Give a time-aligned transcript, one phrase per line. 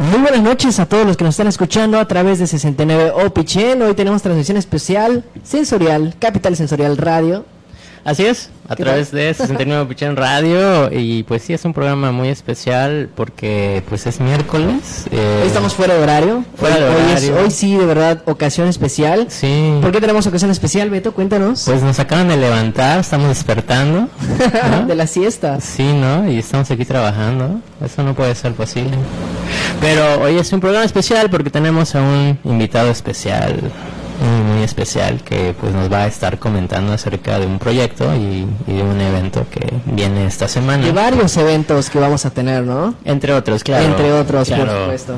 [0.00, 3.82] Muy buenas noches a todos los que nos están escuchando a través de 69 Opichen.
[3.82, 7.44] Hoy tenemos transmisión especial sensorial, Capital Sensorial Radio.
[8.08, 12.10] Así es, a ¿Qué través de 69 Pichén Radio y pues sí es un programa
[12.10, 15.04] muy especial porque pues es miércoles.
[15.10, 16.42] eh, Hoy estamos fuera de horario.
[16.56, 17.44] Fuera hoy, de hoy es- horario.
[17.44, 19.26] hoy sí, de verdad, ocasión especial.
[19.28, 19.76] Sí.
[19.82, 21.12] ¿Por qué tenemos ocasión especial, Beto?
[21.12, 21.64] Cuéntanos.
[21.66, 24.08] Pues nos acaban de levantar, estamos despertando.
[24.70, 24.86] ¿no?
[24.86, 25.60] de la siesta.
[25.60, 26.30] Sí, ¿no?
[26.30, 27.60] Y estamos aquí trabajando.
[27.84, 28.96] Eso no puede ser posible.
[29.82, 33.60] Pero hoy es un programa especial porque tenemos a un invitado especial,
[34.20, 38.46] muy, muy especial, que pues nos va a estar comentando acerca de un proyecto y,
[38.66, 40.84] y de un evento que viene esta semana.
[40.84, 42.94] De varios eventos que vamos a tener, ¿no?
[43.04, 43.84] Entre otros, claro.
[43.84, 44.80] Entre otros, por Claro.
[44.84, 45.14] supuesto.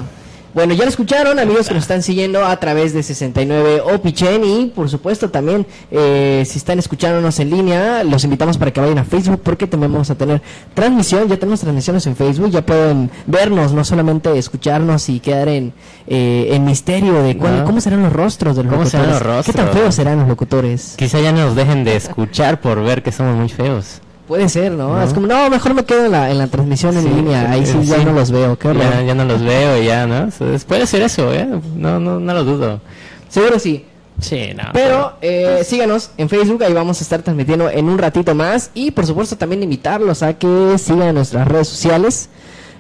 [0.53, 4.67] Bueno, ya lo escucharon, amigos que nos están siguiendo a través de 69 Opichen y
[4.75, 9.05] por supuesto también eh, si están escuchándonos en línea, los invitamos para que vayan a
[9.05, 10.43] Facebook porque también vamos a tener
[10.75, 15.73] transmisión, ya tenemos transmisiones en Facebook, ya pueden vernos, no solamente escucharnos y quedar en,
[16.09, 17.65] eh, en misterio de cuál- No.
[17.65, 19.07] cómo serán los rostros de los ¿Cómo locutores.
[19.19, 19.83] serán los ¿Qué tan rostros?
[19.83, 20.95] feos serán los locutores?
[20.99, 24.01] Quizá ya nos dejen de escuchar por ver que somos muy feos.
[24.31, 24.95] Puede ser, ¿no?
[24.95, 25.03] No.
[25.03, 27.67] Es como, no, mejor me quedo en la, en la transmisión en Sí, línea, ahí
[27.67, 27.89] sí, sí.
[27.89, 28.73] ya no los veo, qué.
[28.73, 30.29] Ya, ya no los veo, ya, ¿no?
[30.69, 31.49] Puede ser eso, ¿eh?
[31.75, 32.81] No, no, no lo dudo.
[33.29, 33.85] Seguro sí.
[34.21, 34.63] Sí, no.
[34.73, 38.71] Pero eh, síganos en Facebook, ahí vamos a estar transmitiendo en un ratito más.
[38.73, 42.29] Y por supuesto también invitarlos a que sigan nuestras redes sociales.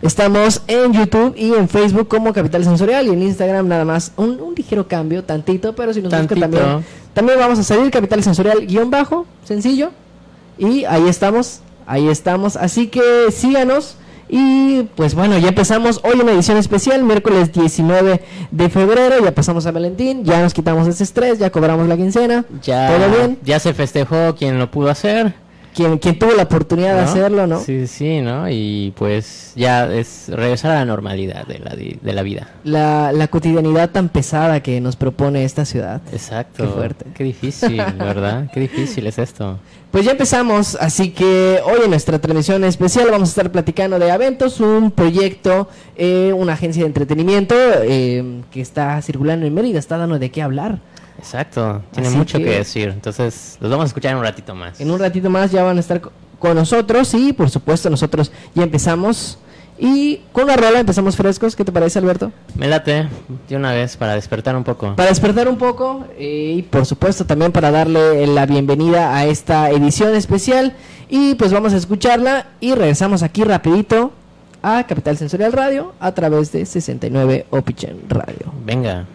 [0.02, 4.40] Estamos en YouTube y en Facebook como Capital Sensorial y en Instagram nada más un,
[4.40, 8.66] un ligero cambio, tantito, pero si nos buscan también, también vamos a salir Capital Sensorial
[8.66, 9.90] guion bajo, sencillo.
[10.58, 12.56] Y ahí estamos, ahí estamos.
[12.56, 13.96] Así que síganos.
[14.32, 18.20] Y pues bueno, ya empezamos hoy una edición especial, miércoles 19
[18.52, 22.44] de febrero, ya pasamos a Valentín, ya nos quitamos ese estrés, ya cobramos la quincena,
[22.62, 23.38] ya, todo bien.
[23.42, 25.34] ya se festejó quien lo pudo hacer.
[25.74, 27.60] Quien, quien tuvo la oportunidad de hacerlo, ¿no?
[27.60, 28.48] Sí, sí, ¿no?
[28.50, 32.48] Y pues ya es regresar a la normalidad de la, de la vida.
[32.64, 36.02] La, la cotidianidad tan pesada que nos propone esta ciudad.
[36.12, 36.64] Exacto.
[36.64, 37.04] Qué fuerte.
[37.14, 38.50] Qué difícil, ¿verdad?
[38.54, 39.58] Qué difícil es esto.
[39.90, 44.10] Pues ya empezamos, así que hoy en nuestra transmisión especial vamos a estar platicando de
[44.12, 49.98] Aventos, un proyecto, eh, una agencia de entretenimiento eh, que está circulando en Mérida, está
[49.98, 50.78] dando de qué hablar.
[51.20, 51.82] Exacto.
[51.92, 52.50] Tiene Así mucho que- que...
[52.50, 52.88] decir.
[52.88, 54.80] Entonces, los vamos a escuchar en un ratito más.
[54.80, 58.32] En un ratito más ya van a estar co- con nosotros y por supuesto nosotros
[58.54, 59.38] ya empezamos.
[59.82, 62.32] Y con una rola empezamos frescos, ¿qué te parece Alberto?
[62.54, 63.08] Me late
[63.48, 64.94] de una vez para despertar un poco.
[64.94, 70.14] Para despertar un poco y por supuesto también para darle la bienvenida a esta edición
[70.14, 70.74] especial.
[71.08, 74.12] Y pues vamos a escucharla y regresamos aquí rapidito
[74.62, 78.52] a Capital Sensorial Radio a través de 69 Opichen Radio.
[78.66, 79.06] Venga.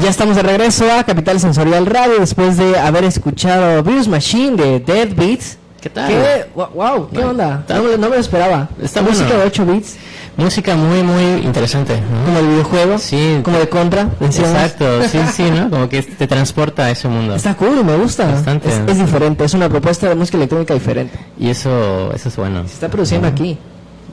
[0.00, 4.80] Ya estamos de regreso a Capital Sensorial Radio después de haber escuchado Virus Machine de
[4.80, 5.58] Dead Beats.
[5.80, 6.08] ¿Qué tal?
[6.08, 6.46] ¿Qué?
[6.54, 7.64] Wow, ¿qué onda?
[7.68, 8.68] No, me- no me lo esperaba.
[8.80, 9.40] Está música bueno.
[9.40, 9.96] de 8 bits,
[10.36, 12.00] Música muy, muy interesante.
[12.00, 12.24] ¿no?
[12.24, 13.40] como el videojuego, Sí.
[13.42, 14.52] como de contra, decíamos.
[14.54, 15.68] Exacto, sí, sí, ¿no?
[15.68, 17.34] Como que te transporta a ese mundo.
[17.34, 18.26] Está cool, me gusta.
[18.26, 18.68] Bastante.
[18.70, 21.18] Es, es diferente, es una propuesta de música electrónica diferente.
[21.38, 22.66] Y eso, eso es bueno.
[22.66, 23.58] Se está produciendo aquí.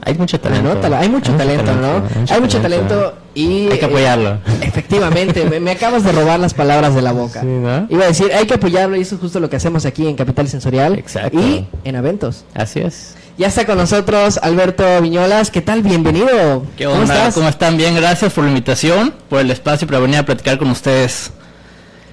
[0.02, 0.70] Hay mucho talento.
[0.70, 2.02] Anótala, Hay mucho talento, ¿no?
[2.32, 3.68] Hay mucho talento y...
[3.70, 4.38] Hay que eh, apoyarlo.
[4.62, 7.40] Efectivamente, me, me acabas de robar las palabras de la boca.
[7.40, 7.86] Sí, ¿no?
[7.90, 10.16] Iba a decir, hay que apoyarlo y eso es justo lo que hacemos aquí en
[10.16, 10.98] Capital Sensorial.
[10.98, 11.38] Exacto.
[11.38, 12.44] Y en Aventos.
[12.54, 13.14] Así es.
[13.38, 15.50] Ya está con nosotros Alberto Viñolas.
[15.50, 15.82] ¿Qué tal?
[15.82, 16.64] Bienvenido.
[16.76, 17.14] ¿Qué ¿Cómo onda?
[17.14, 17.34] estás?
[17.34, 17.76] ¿Cómo están?
[17.76, 21.30] Bien, gracias por la invitación, por el espacio para venir a platicar con ustedes.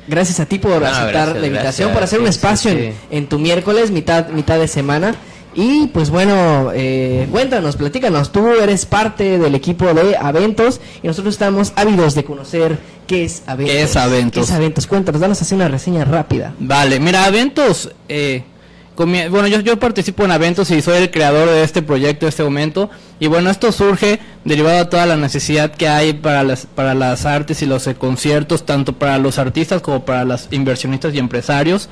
[0.07, 1.91] Gracias a ti por No, aceptar gracias, la invitación, gracias.
[1.93, 2.95] por hacer un Sí, espacio sí, en-.
[3.11, 5.15] En, tu miércoles, mitad, mitad de semana.
[5.59, 8.31] Y pues bueno, eh, cuéntanos, platícanos.
[8.31, 13.41] Tú eres parte del equipo de Aventos y nosotros estamos ávidos de conocer qué es
[13.47, 13.75] Aventos.
[13.75, 14.33] ¿Qué es Aventos?
[14.33, 14.85] ¿Qué es Aventos?
[14.85, 16.53] Cuéntanos, danos así una reseña rápida.
[16.59, 18.43] Vale, mira, Aventos, eh,
[18.95, 22.29] comie- bueno, yo, yo participo en Aventos y soy el creador de este proyecto en
[22.29, 22.91] este momento.
[23.19, 27.25] Y bueno, esto surge derivado de toda la necesidad que hay para las, para las
[27.25, 31.89] artes y los eh, conciertos, tanto para los artistas como para los inversionistas y empresarios.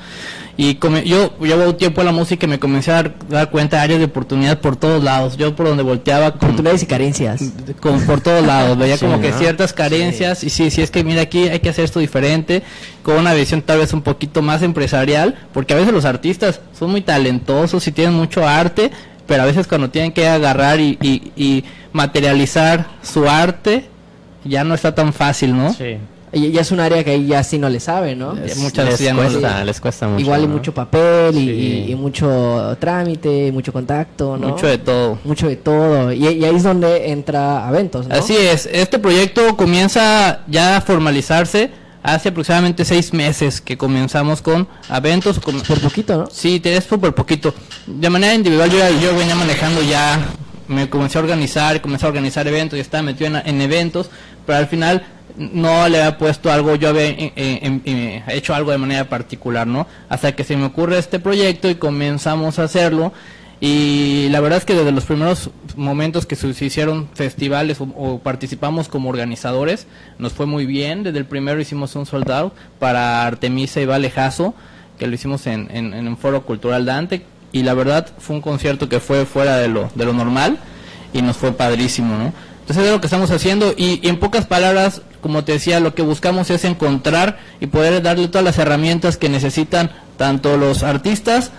[0.56, 3.76] Y come- yo llevo tiempo en la música y me comencé a dar, dar cuenta
[3.78, 5.36] de áreas de oportunidad por todos lados.
[5.36, 7.42] Yo por donde volteaba con, Oportunidades y carencias.
[7.80, 11.02] con- por todos lados, veía Sí, como que ciertas carencias y sí, sí es que
[11.02, 12.62] mira aquí hay que hacer esto diferente,
[13.02, 16.92] con una visión tal vez un poquito más empresarial, porque a veces los artistas son
[16.92, 18.92] muy talentosos y tienen mucho arte,
[19.26, 23.84] pero a veces cuando tienen que agarrar y, y- y materializar su arte,
[24.44, 25.72] ya no está tan fácil, ¿no?
[25.72, 25.96] Sí.
[26.32, 28.36] Y ya es un área que ahí ya sí no le sabe, ¿no?
[28.36, 30.20] Es- muchas les no- cuesta, les cuesta mucho.
[30.20, 30.52] Igual y ¿no?
[30.54, 31.50] mucho papel y, Sí.
[31.88, 34.48] y- y mucho trámite, mucho contacto, ¿no?
[34.48, 35.18] Mucho de todo.
[35.24, 36.12] Mucho de todo.
[36.12, 38.14] Y, y ahí es donde entra Aventos, ¿no?
[38.14, 41.70] Así es, este proyecto comienza ya a formalizarse
[42.14, 45.38] hace aproximadamente seis meses que comenzamos con Aventos.
[45.40, 46.28] con- Por poquito, ¿no?
[46.30, 47.54] Sí, te es súper poquito.
[47.86, 50.18] De manera individual yo, yo venía manejando ya
[50.68, 54.10] me comencé a organizar, comencé a organizar eventos y estaba metido en, en eventos,
[54.44, 55.04] pero al final
[55.36, 59.66] no le había puesto algo, yo había eh, eh, eh, hecho algo de manera particular,
[59.66, 59.86] ¿no?
[60.08, 63.12] Hasta que se me ocurre este proyecto y comenzamos a hacerlo.
[63.60, 68.88] Y la verdad es que desde los primeros momentos que se, hicieron festivales o, participamos
[68.88, 69.86] como organizadores,
[70.18, 71.02] nos fue muy bien.
[71.02, 74.54] Desde el primero hicimos un soldado para Artemisa y Valejazo,
[74.98, 77.24] que lo hicimos en, en, en un foro cultural Dante.
[77.52, 80.58] Y la verdad fue un concierto que fue fuera de lo, de lo normal
[81.12, 82.32] y nos fue padrísimo, ¿no?
[82.60, 86.02] Entonces es lo que estamos haciendo y, en pocas palabras, como te decía, lo que
[86.02, 91.52] buscamos es encontrar y poder darle todas las herramientas que necesitan tanto los artistas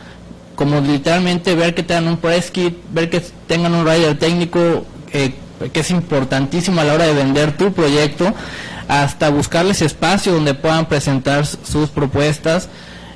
[0.57, 4.83] como literalmente ver que tengan un press kit, ver que tengan un rider técnico
[5.13, 5.33] eh,
[5.71, 8.33] que es importantísimo a la hora de vender tu proyecto,
[8.87, 12.69] hasta buscarles espacio donde puedan presentar sus propuestas.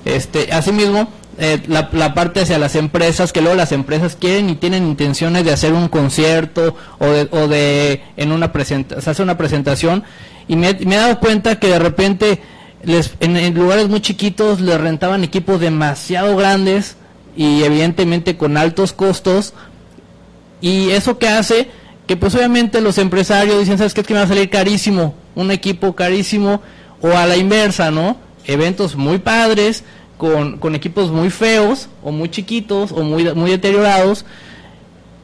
[0.05, 4.55] Este, asimismo, eh, la, la, parte hacia las empresas, que luego las empresas quieren y
[4.55, 9.23] tienen intenciones de hacer un concierto o de, o de en una presentación, se hace
[9.23, 10.03] una presentación
[10.47, 12.41] y me, he dado cuenta que de repente
[12.83, 16.97] les, en, lugares muy chiquitos les rentaban equipos demasiado grandes
[17.35, 19.53] y evidentemente con altos costos
[20.59, 21.69] y eso que hace
[22.07, 24.01] que pues obviamente los empresarios dicen, ¿sabes qué?
[24.01, 26.61] Es que me va a salir carísimo, un equipo carísimo
[27.01, 28.17] o a la inversa, ¿no?
[28.45, 29.83] Eventos muy padres,
[30.21, 34.23] con, con equipos muy feos o muy chiquitos o muy, muy deteriorados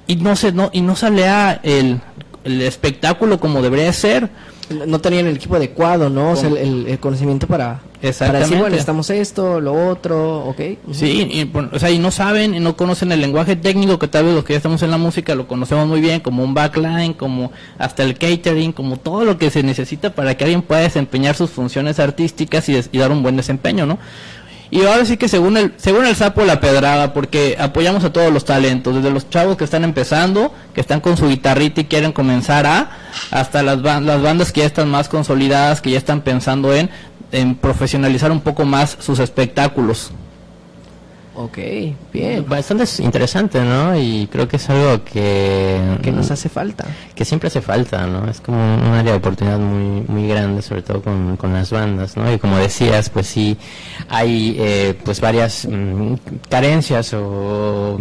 [0.07, 1.27] y no se no y no sale
[1.61, 2.01] el,
[2.43, 4.29] el espectáculo como debería ser
[4.69, 6.31] no tenían el equipo adecuado, ¿no?
[6.31, 7.81] O sea, el, el, conocimiento para,
[8.19, 10.59] para decir, bueno, estamos esto, lo otro, ¿ok?
[10.91, 14.25] Sí, y, o sea, y no saben, y no conocen el lenguaje técnico que tal
[14.25, 17.13] vez los que ya estamos en la música lo conocemos muy bien, como un backline,
[17.13, 21.35] como hasta el catering, como todo lo que se necesita para que alguien pueda desempeñar
[21.35, 23.97] sus funciones artísticas y, y dar un buen desempeño, ¿no?
[24.69, 28.33] Y ahora sí que según el, según el sapo la pedrada, porque apoyamos a todos
[28.33, 32.11] los talentos, desde los chavos que están empezando, que están con su guitarrita y quieren
[32.11, 32.91] comenzar a,
[33.31, 36.89] hasta las, las bandas que ya están más consolidadas, que ya están pensando en,
[37.31, 40.11] en profesionalizar un poco más sus espectáculos.
[41.39, 41.59] Ok,
[42.11, 42.43] bien.
[42.49, 43.95] Bastante interesante, ¿no?
[43.95, 45.99] Y creo que es algo que...
[46.01, 46.87] Que nos hace falta.
[47.13, 48.27] Que siempre hace falta, ¿no?
[48.27, 52.17] Es como un área de oportunidad muy, muy grande, sobre todo con, con las bandas,
[52.17, 52.33] ¿no?
[52.33, 53.55] Y como decías, pues sí,
[54.09, 56.15] hay eh, pues varias mm,
[56.49, 57.99] carencias o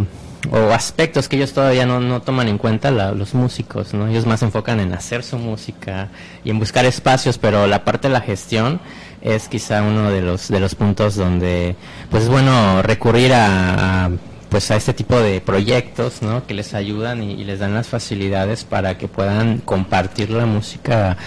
[0.51, 4.07] o aspectos que ellos todavía no, no toman en cuenta los músicos, ¿no?
[4.07, 6.09] Ellos más se enfocan en hacer su música
[6.43, 8.79] y en buscar espacios, pero la parte de la gestión
[9.21, 11.75] es quizá uno de los de los puntos donde
[12.09, 14.11] pues es bueno recurrir a,
[14.49, 16.45] pues a este tipo de proyectos ¿no?
[16.45, 21.17] que les ayudan y, les dan las facilidades para que puedan compartir la música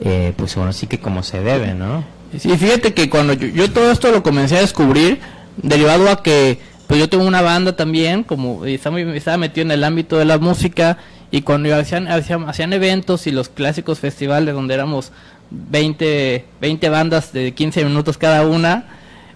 [0.00, 2.04] eh, pues bueno sí que como se debe no
[2.38, 5.20] sí fíjate que cuando yo, yo, todo esto lo comencé a descubrir
[5.56, 9.84] derivado a que pues yo tengo una banda también como estaba, estaba metido en el
[9.84, 10.98] ámbito de la música
[11.30, 15.12] y cuando hacían, hacían, hacían eventos y los clásicos festivales donde éramos
[15.50, 18.84] 20, 20 bandas de 15 minutos cada una.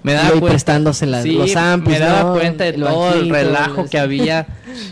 [0.03, 4.47] Me daba cuenta, prestándose las, los Me daba cuenta de todo el relajo que había.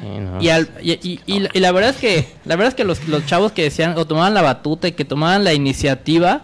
[0.41, 0.49] y,
[0.93, 3.99] y, y, la verdad es que la verdad es que los, los chavos que decían
[3.99, 6.43] o tomaban la batuta y que tomaban la iniciativa,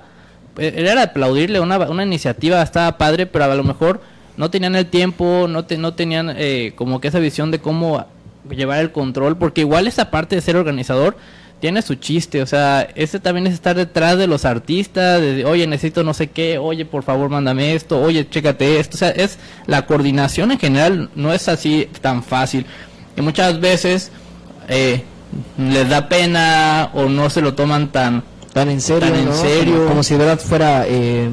[0.58, 4.00] eh, era aplaudirle una, una iniciativa, estaba padre, pero a lo mejor
[4.36, 8.04] no tenían el tiempo, no, te, no tenían eh, como que esa visión de cómo
[8.50, 11.16] llevar el control, porque igual esa parte de ser organizador
[11.60, 15.66] tiene su chiste, o sea, ese también es estar detrás de los artistas, de, oye,
[15.66, 19.38] necesito no sé qué, oye, por favor, mándame esto, oye, chécate esto, o sea, es
[19.66, 22.66] la coordinación en general no es así tan fácil.
[23.16, 24.10] Y muchas veces
[24.68, 25.02] eh,
[25.56, 28.22] les da pena o no se lo toman tan
[28.52, 29.86] tan en serio, en serio.
[29.86, 31.28] Como, si de verdad fuera eh,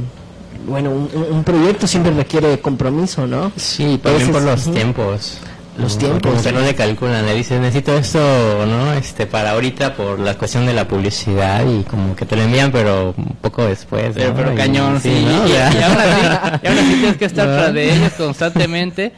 [0.67, 3.51] bueno, un, proyecto siempre requiere compromiso, ¿no?
[3.55, 5.39] Sí, también por los tiempos
[5.77, 6.35] los tiempos.
[6.35, 8.19] Usted no le calculan, le dice necesito esto,
[8.65, 8.93] ¿no?
[8.93, 12.71] Este, para ahorita por la cuestión de la publicidad y como que te lo envían,
[12.71, 14.11] pero un poco después.
[14.13, 15.09] Pero, pero cañón, sí.
[15.09, 16.61] Y, y, ahora sí,
[16.99, 19.13] tienes que estar tras de ellos constantemente.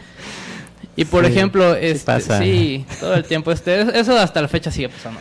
[0.98, 5.20] Y por ejemplo, este, sí, todo el tiempo, este, eso hasta la fecha sigue pasando.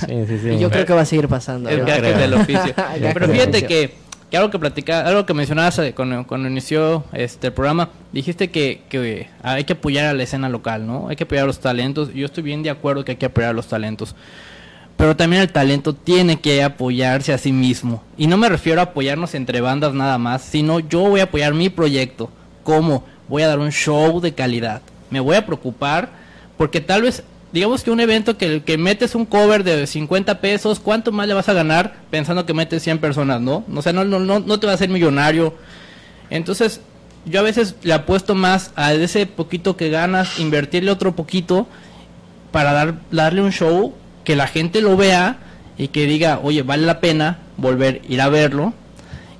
[0.00, 0.48] Sí, sí, sí.
[0.50, 1.68] Y yo creo que va a seguir pasando.
[1.68, 2.74] Que del oficio.
[3.14, 3.94] pero fíjate que
[4.30, 8.50] que algo que platica, algo que mencionabas eh, cuando, cuando inició este el programa, dijiste
[8.50, 11.08] que, que, hay que apoyar a la escena local, ¿no?
[11.08, 12.14] Hay que apoyar a los talentos.
[12.14, 14.14] Yo estoy bien de acuerdo que hay que apoyar a los talentos.
[14.96, 18.04] Pero también el talento tiene que apoyarse a sí mismo.
[18.16, 21.54] Y no me refiero a apoyarnos entre bandas nada más, sino yo voy a apoyar
[21.54, 22.30] mi proyecto.
[22.62, 23.04] ¿Cómo?
[23.26, 24.82] Voy a dar un show de calidad.
[25.08, 26.10] Me voy a preocupar
[26.56, 30.80] porque tal vez digamos que un evento que, que metes un cover de 50 pesos,
[30.80, 33.64] ¿cuánto más le vas a ganar pensando que metes 100 personas, no?
[33.74, 35.54] O sea, no, no, no, no te va a hacer millonario.
[36.30, 36.80] Entonces,
[37.24, 41.66] yo a veces le apuesto más a ese poquito que ganas, invertirle otro poquito
[42.52, 45.38] para dar, darle un show que la gente lo vea
[45.76, 48.74] y que diga, oye, vale la pena volver ir a verlo.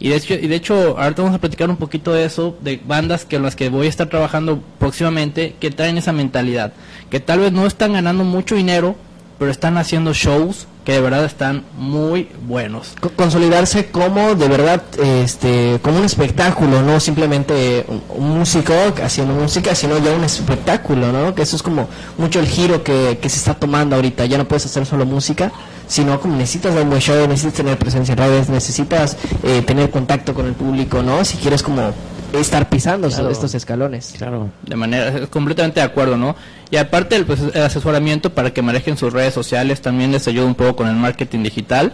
[0.00, 2.80] Y de hecho, y de hecho ahorita vamos a platicar un poquito de eso, de
[2.84, 6.72] bandas que las que voy a estar trabajando próximamente, que traen esa mentalidad,
[7.10, 8.96] que tal vez no están ganando mucho dinero,
[9.38, 12.94] pero están haciendo shows que de verdad están muy buenos.
[13.14, 19.98] Consolidarse como de verdad, este, como un espectáculo, no simplemente un, músico haciendo música, sino
[19.98, 21.32] ya un espectáculo, ¿no?
[21.32, 24.26] Que eso es como mucho el giro que, que se está tomando ahorita.
[24.26, 25.52] Ya no puedes hacer solo música,
[25.86, 29.90] sino como necesitas dar un buen show, necesitas tener presencia en redes, necesitas eh, tener
[29.90, 31.24] contacto con el público, ¿no?
[31.24, 31.92] Si quieres como
[32.38, 34.14] estar pisando estos escalones.
[34.16, 36.36] Claro, de manera completamente de acuerdo, ¿no?
[36.70, 40.46] Y aparte el, pues, el asesoramiento para que manejen sus redes sociales también les ayuda
[40.46, 41.92] un poco con el marketing digital.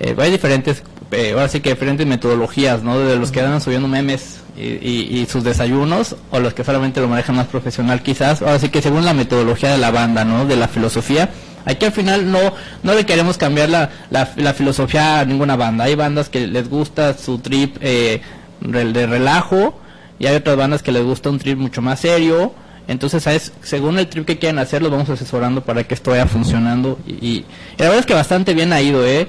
[0.00, 2.98] Eh, hay diferentes, eh, ahora sí que diferentes metodologías, ¿no?
[2.98, 7.36] De los que andan subiendo memes y, sus desayunos o los que solamente lo manejan
[7.36, 8.42] más profesional quizás.
[8.42, 10.46] Ahora sí que según la metodología de la banda, ¿no?
[10.46, 11.30] De la filosofía.
[11.66, 12.38] Aquí al final no,
[12.82, 15.84] no le queremos cambiar la, la, filosofía a ninguna banda.
[15.84, 18.22] Hay bandas que les gusta su trip eh,
[18.60, 19.74] de relajo
[20.20, 22.52] y hay otras bandas que les gusta un trip mucho más serio.
[22.86, 23.52] Entonces, ¿sabes?
[23.62, 26.98] según el trip que quieren hacer, los vamos asesorando para que esto vaya funcionando.
[27.06, 27.44] Y,
[27.78, 29.28] la verdad es que bastante bien ha ido, ¿eh?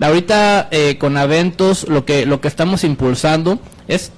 [0.00, 4.10] Ahorita eh, con eventos lo que, lo que estamos impulsando es,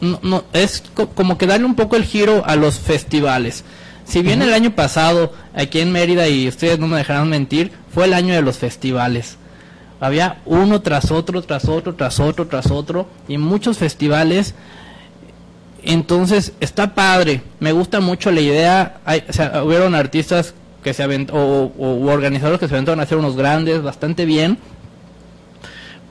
[0.00, 0.84] no, es
[1.14, 3.64] como que darle un poco el giro a los festivales.
[4.04, 8.06] Si bien el año pasado, aquí en Mérida, y ustedes no me dejarán mentir, fue
[8.06, 9.36] el año de los festivales
[10.02, 14.56] había uno tras otro, tras otro, tras otro, tras otro, y muchos festivales.
[15.84, 18.96] Entonces, está padre, me gusta mucho la idea.
[19.04, 19.22] Hay,
[19.64, 21.72] hubieron artistas que se o,
[22.10, 24.58] organizadores que se aventaron a hacer unos grandes, bastante bien.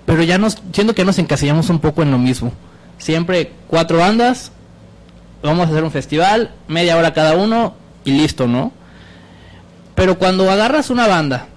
[0.05, 2.53] Pero ya nos, siento que nos encasillamos un poco en lo mismo.
[2.98, 4.53] Siempre cuatro bandas,
[5.43, 7.74] vamos a hacer un festival, media hora cada uno
[8.05, 8.71] y listo, ¿no?
[9.95, 11.48] Pero cuando agarras una banda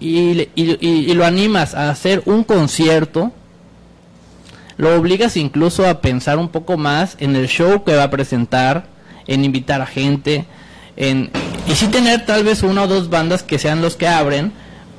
[0.00, 3.32] y, y, lo animas a hacer un concierto,
[4.76, 8.86] lo obligas incluso a pensar un poco más en el show que va a presentar,
[9.26, 10.46] en invitar a gente,
[10.96, 11.30] en
[11.66, 14.52] y sí tener tal vez una o dos bandas que sean los que abren,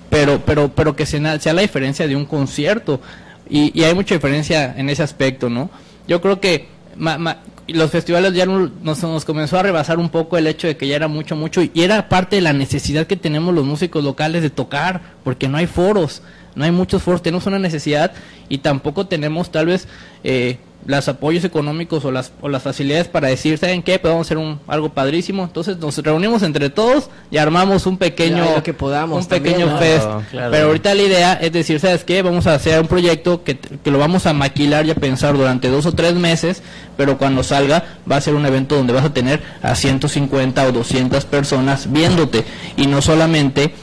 [0.09, 2.99] pero pero pero que sea, sea la diferencia de un concierto
[3.49, 5.69] y, y, hay mucha diferencia en ese aspecto, ¿no?
[6.07, 6.67] Yo creo que
[7.73, 10.95] los festivales ya nos, nos, comenzó a rebasar un poco el hecho de que ya
[10.95, 14.49] era mucho, mucho, y era parte de la necesidad que tenemos los músicos locales de
[14.49, 16.21] tocar, porque no hay foros,
[16.55, 18.13] no hay muchos foros, tenemos una necesidad
[18.47, 19.87] y tampoco tenemos tal vez
[20.23, 23.99] eh, los apoyos económicos o las, o las facilidades para decir, ¿saben qué?
[23.99, 25.43] Podemos hacer un, algo padrísimo.
[25.43, 30.07] Entonces nos reunimos entre todos y armamos un pequeño, que podamos un pequeño fest.
[30.31, 32.21] Pero ahorita la idea es decir, ¿sabes qué?
[32.21, 35.69] Vamos a hacer un proyecto que, que lo vamos a maquilar y a pensar durante
[35.69, 36.63] dos o tres meses,
[36.97, 40.71] pero cuando salga va a ser un evento donde vas a tener a 150 o
[40.71, 42.45] 200 personas viéndote
[42.77, 43.73] y no solamente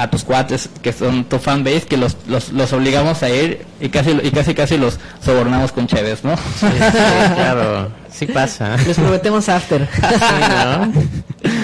[0.00, 3.90] a tus cuates que son tu fanbase que los, los, los obligamos a ir y
[3.90, 6.36] casi y casi casi los sobornamos con Chévez, ¿no?
[6.36, 6.66] Sí,
[7.34, 8.76] claro, sí pasa.
[8.86, 9.86] Les prometemos after.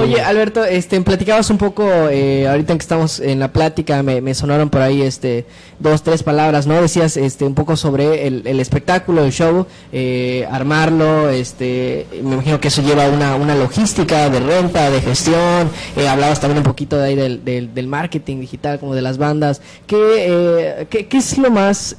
[0.00, 4.34] Oye, Alberto, este, platicabas un poco, eh, ahorita en que estamos en la plática, me,
[4.34, 5.46] sonaron por ahí este,
[5.78, 6.80] dos, tres palabras, ¿no?
[6.80, 12.68] Decías este, un poco sobre el, espectáculo, el show, eh, armarlo, este, me imagino que
[12.68, 17.04] eso lleva una, una logística de renta, de gestión, eh, hablabas también un poquito de
[17.04, 19.60] ahí del, del, marketing digital, como de las bandas.
[19.86, 21.96] ¿Qué, qué, qué es lo más...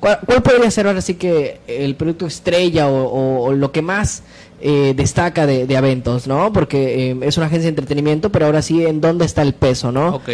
[0.00, 4.22] ¿cuál, podría ser ahora sí que el producto estrella o lo que más
[4.60, 6.52] eh, destaca de, de, eventos, ¿no?
[6.52, 9.92] Porque eh, es una agencia de entretenimiento, pero ahora sí, ¿en dónde está el peso,
[9.92, 10.16] no?
[10.16, 10.30] Ok.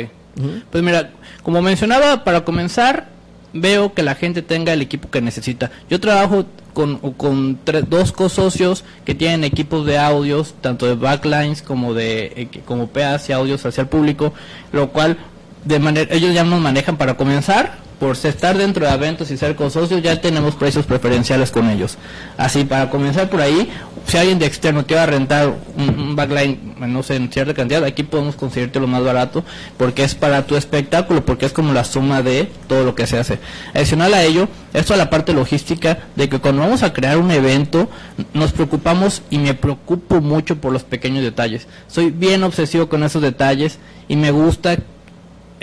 [0.70, 1.10] Pues mira,
[1.42, 3.08] como mencionaba, para comenzar,
[3.52, 5.70] veo que la gente tenga el equipo que necesita.
[5.90, 11.92] Yo trabajo con, con dos co-socios que tienen equipos de audios, tanto de backlines como
[11.92, 14.32] de eh, como PAs y audios hacia el público,
[14.72, 15.18] lo cual
[15.64, 19.56] de manera ellos ya nos manejan para comenzar por estar dentro de eventos y ser
[19.70, 21.96] socios ya tenemos precios preferenciales con ellos.
[22.36, 23.70] Así, para comenzar por ahí,
[24.06, 27.82] si alguien de externo te va a rentar un, backline, no sé, en cierta cantidad,
[27.84, 29.44] aquí podemos conseguirte lo más barato,
[29.78, 33.16] porque es para tu espectáculo, porque es como la suma de todo lo que se
[33.16, 33.38] hace.
[33.72, 37.30] Adicional a ello, esto a la parte logística, de que cuando vamos a crear un
[37.30, 37.88] evento,
[38.34, 41.68] nos preocupamos y me preocupo mucho por los pequeños detalles.
[41.88, 43.78] Soy bien obsesivo con esos detalles
[44.08, 44.76] y me gusta,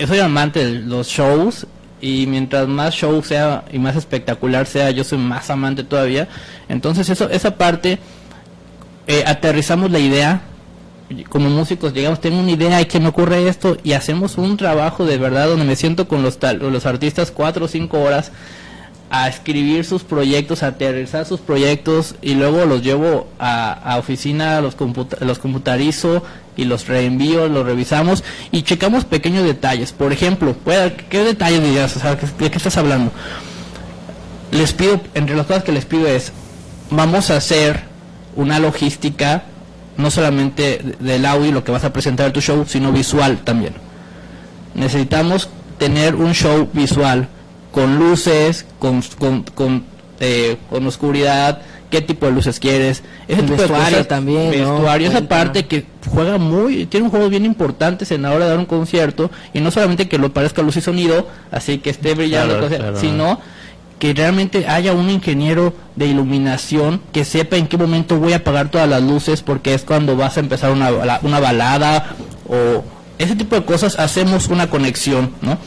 [0.08, 1.68] soy amante de los shows
[2.02, 6.28] y mientras más show sea y más espectacular sea, yo soy más amante todavía.
[6.68, 8.00] Entonces eso, esa parte,
[9.08, 10.42] eh, aterrizamos la idea,
[11.30, 15.06] como músicos llegamos, tengo una idea y que me ocurre esto y hacemos un trabajo
[15.06, 18.32] de verdad donde me siento con los, tal, los artistas cuatro o cinco horas
[19.13, 24.77] a escribir sus proyectos, a aterrizar sus proyectos y luego los llevo a, oficina, los,
[25.20, 26.24] los computarizo
[26.56, 29.91] y los reenvío, los revisamos y checamos pequeños detalles.
[29.91, 30.56] Por ejemplo,
[31.10, 32.00] ¿qué detalles dirías?
[32.39, 33.12] ¿De qué estás hablando?
[34.51, 36.32] Les pido, entre las cosas que les pido es,
[36.89, 37.82] vamos a hacer
[38.38, 39.44] una logística,
[39.98, 43.74] no solamente del audio, lo que vas a presentar en tu show, sino visual también.
[44.74, 47.27] Necesitamos tener un show visual
[47.72, 49.84] con luces, con, con, con,
[50.20, 55.66] eh, con oscuridad, qué tipo de luces quieres, ese tipo vestuario también, vestuario, esa parte
[55.68, 59.30] que juega muy, tiene un juego bien importantes en la hora de dar un concierto
[59.54, 63.40] y no solamente que lo parezca luz y sonido, así que esté brillando, sino
[64.00, 68.72] que realmente haya un ingeniero de iluminación que sepa en qué momento voy a apagar
[68.72, 70.90] todas las luces porque es cuando vas a empezar una,
[71.22, 72.16] una balada
[72.50, 72.84] o
[73.20, 75.60] ese tipo de cosas hacemos una conexión, ¿no?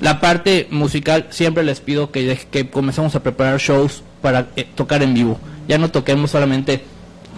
[0.00, 5.02] La parte musical siempre les pido que, que comencemos a preparar shows para eh, tocar
[5.02, 5.38] en vivo.
[5.68, 6.82] Ya no toquemos solamente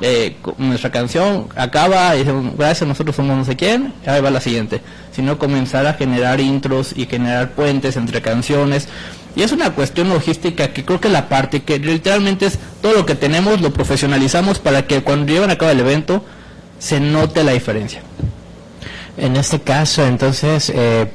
[0.00, 4.40] eh, nuestra canción, acaba y decimos, gracias, nosotros somos no sé quién, ahí va la
[4.40, 4.81] siguiente.
[5.12, 8.88] Sino comenzar a generar intros y generar puentes entre canciones.
[9.35, 13.07] Y es una cuestión logística que creo que la parte que literalmente es todo lo
[13.07, 16.25] que tenemos lo profesionalizamos para que cuando lleven a cabo el evento
[16.78, 18.02] se note la diferencia.
[19.19, 21.07] En este caso, entonces, eh,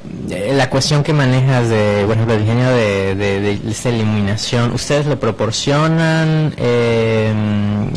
[0.53, 6.53] la cuestión que manejas de, bueno, el diseño de, de, esta iluminación, ¿ustedes lo proporcionan?
[6.57, 7.33] Eh,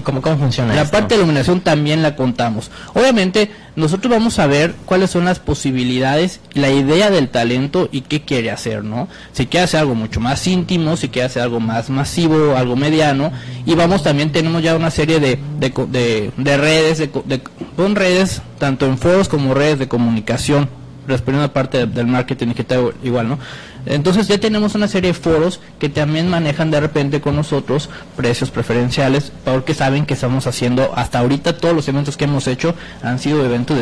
[0.02, 2.71] ¿cómo, ¿Cómo funciona La parte de iluminación también la contamos.
[2.95, 8.23] Obviamente, nosotros vamos a ver cuáles son las posibilidades, la idea del talento y qué
[8.23, 9.09] quiere hacer, ¿no?
[9.33, 13.33] Si quiere hacer algo mucho más íntimo, si quiere hacer algo más masivo, algo mediano,
[13.66, 17.40] y vamos también, tenemos ya una serie de, de, de, redes, de,
[17.76, 20.70] con redes, tanto en foros como redes de comunicación,
[21.06, 23.38] respondiendo a parte del marketing digital igual, ¿no?
[23.85, 28.50] Entonces ya tenemos una serie de foros que también manejan de repente con nosotros precios
[28.50, 33.18] preferenciales porque saben que estamos haciendo, hasta ahorita todos los eventos que hemos hecho han
[33.18, 33.78] sido eventos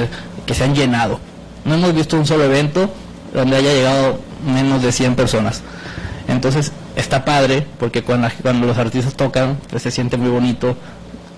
[0.47, 1.21] que se han llenado.
[1.65, 2.91] No hemos visto un solo evento
[3.35, 5.63] donde haya llegado menos de 100 personas.
[6.29, 10.77] Entonces está padre porque cuando, cuando los artistas tocan pues se siente muy bonito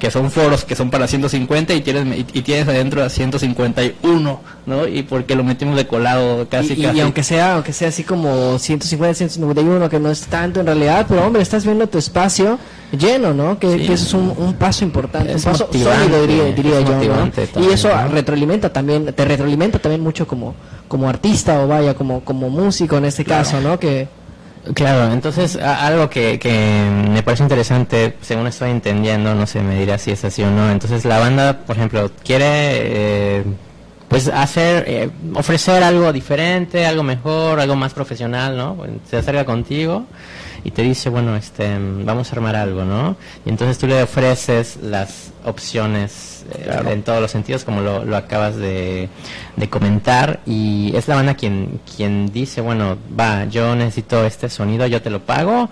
[0.00, 4.88] que son foros que son para 150 y tienes y, tienes adentro a 151, ¿no?
[4.88, 6.98] Y porque lo metimos de colado casi y, casi.
[6.98, 11.06] Y aunque sea aunque sea así como 150, 151, que no es tanto en realidad,
[11.08, 12.58] pero hombre, estás viendo tu espacio
[12.90, 13.58] lleno, ¿no?
[13.58, 19.12] Que, eso es un, paso importante, un paso sólido diría, yo, Y eso retroalimenta también,
[19.12, 20.54] te retroalimenta también mucho como
[20.88, 23.78] como artista o vaya como como músico en este caso, ¿no?
[23.78, 24.08] Que
[24.74, 29.96] Claro, entonces algo que, que, me parece interesante, según estoy entendiendo, no sé, me dirá
[29.96, 30.70] si es así o no.
[30.70, 33.44] Entonces la banda, por ejemplo, quiere eh,
[34.08, 38.76] pues hacer, eh, ofrecer algo diferente, algo mejor, algo más profesional, ¿no?
[39.08, 40.04] Se acerca contigo
[40.62, 43.16] y te dice, bueno, este, vamos a armar algo, ¿no?
[43.46, 48.16] Y entonces tú le ofreces las opciones eh, en todos los sentidos, como lo, lo
[48.16, 49.08] acabas de,
[49.56, 54.86] de, comentar, y es la banda quien, quien dice, bueno, va, yo necesito este sonido,
[54.86, 55.68] yo te lo pago,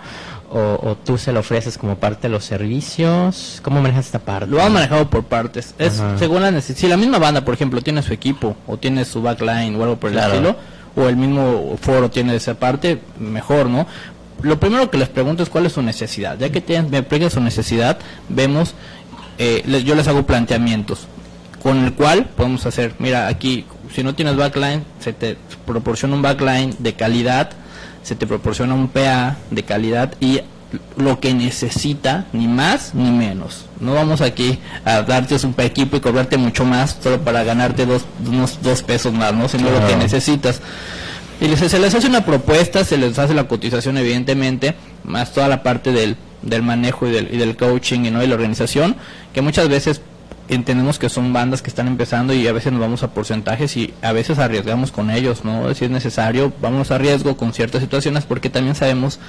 [0.51, 3.59] o, tú se lo ofreces como parte de los servicios?
[3.61, 4.47] ¿Cómo manejas esta parte?
[4.47, 5.75] Lo han manejado por partes.
[5.77, 6.79] Es según la necesidad.
[6.79, 9.97] Si la misma banda, por ejemplo, tiene su equipo o tiene su backline o algo
[9.97, 10.55] por el estilo,
[10.95, 13.85] o el mismo foro tiene esa parte, mejor, ¿no?
[14.41, 16.37] lo primero que les pregunto es cuál es su necesidad.
[16.37, 18.73] Ya que tienen, me su necesidad, vemos,
[19.39, 21.07] eh, yo les hago planteamientos
[21.63, 26.21] con el cual podemos hacer, mira, aquí, si no tienes backline, se te proporciona un
[26.21, 27.51] backline de calidad,
[28.03, 30.41] se te proporciona un PA de calidad y
[30.97, 33.65] lo que necesita, ni más ni menos.
[33.79, 38.03] No vamos aquí a darte un equipo y cobrarte mucho más solo para ganarte dos,
[38.25, 39.49] unos dos pesos más, ¿no?
[39.49, 40.61] Sino lo que necesitas.
[41.41, 44.75] Y se les hace una propuesta, se les hace la cotización evidentemente,
[45.05, 48.21] más toda la parte del, del manejo y del, y del coaching y, ¿no?
[48.21, 48.97] y la organización,
[49.33, 50.01] que muchas veces
[50.49, 53.93] entendemos que son bandas que están empezando y a veces nos vamos a porcentajes y
[54.01, 55.73] a veces arriesgamos con ellos, ¿no?
[55.75, 59.19] Si es necesario, vamos a riesgo con ciertas situaciones porque también sabemos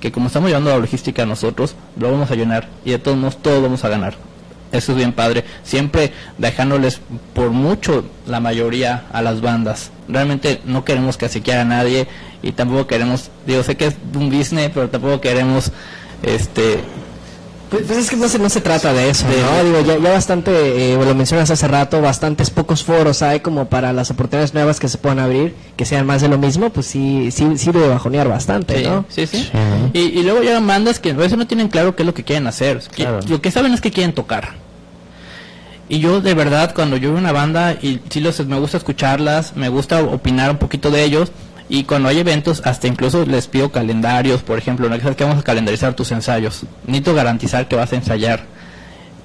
[0.00, 3.40] que como estamos llevando la logística nosotros, lo vamos a llenar y de todos modos
[3.40, 4.31] todos vamos a ganar.
[4.72, 5.44] Eso es bien padre.
[5.62, 7.00] Siempre dejándoles
[7.34, 9.90] por mucho la mayoría a las bandas.
[10.08, 12.08] Realmente no queremos que se quiera a nadie
[12.42, 15.70] y tampoco queremos, digo, sé que es un business, pero tampoco queremos
[16.22, 16.80] este
[17.72, 19.64] pues, pues, es que no se, no se trata de eso, ¿no?
[19.64, 23.94] Digo, ya, ya bastante, eh, lo mencionas hace rato, bastantes pocos foros hay como para
[23.94, 27.30] las oportunidades nuevas que se puedan abrir, que sean más de lo mismo, pues sí,
[27.30, 29.06] sí sirve de bajonear bastante, ¿no?
[29.08, 29.50] Sí, sí.
[29.94, 32.24] Y, y, luego llegan bandas que a veces no tienen claro qué es lo que
[32.24, 32.82] quieren hacer.
[33.26, 34.61] Lo que saben es que quieren tocar.
[35.92, 39.54] Y yo de verdad cuando yo veo una banda y sí los, me gusta escucharlas,
[39.56, 41.30] me gusta opinar un poquito de ellos,
[41.68, 44.98] Y cuando hay eventos, hasta incluso les pido calendarios, por ejemplo, ¿no?
[44.98, 46.64] que vamos a calendarizar tus ensayos.
[46.86, 48.40] Necesito garantizar que vas a ensayar.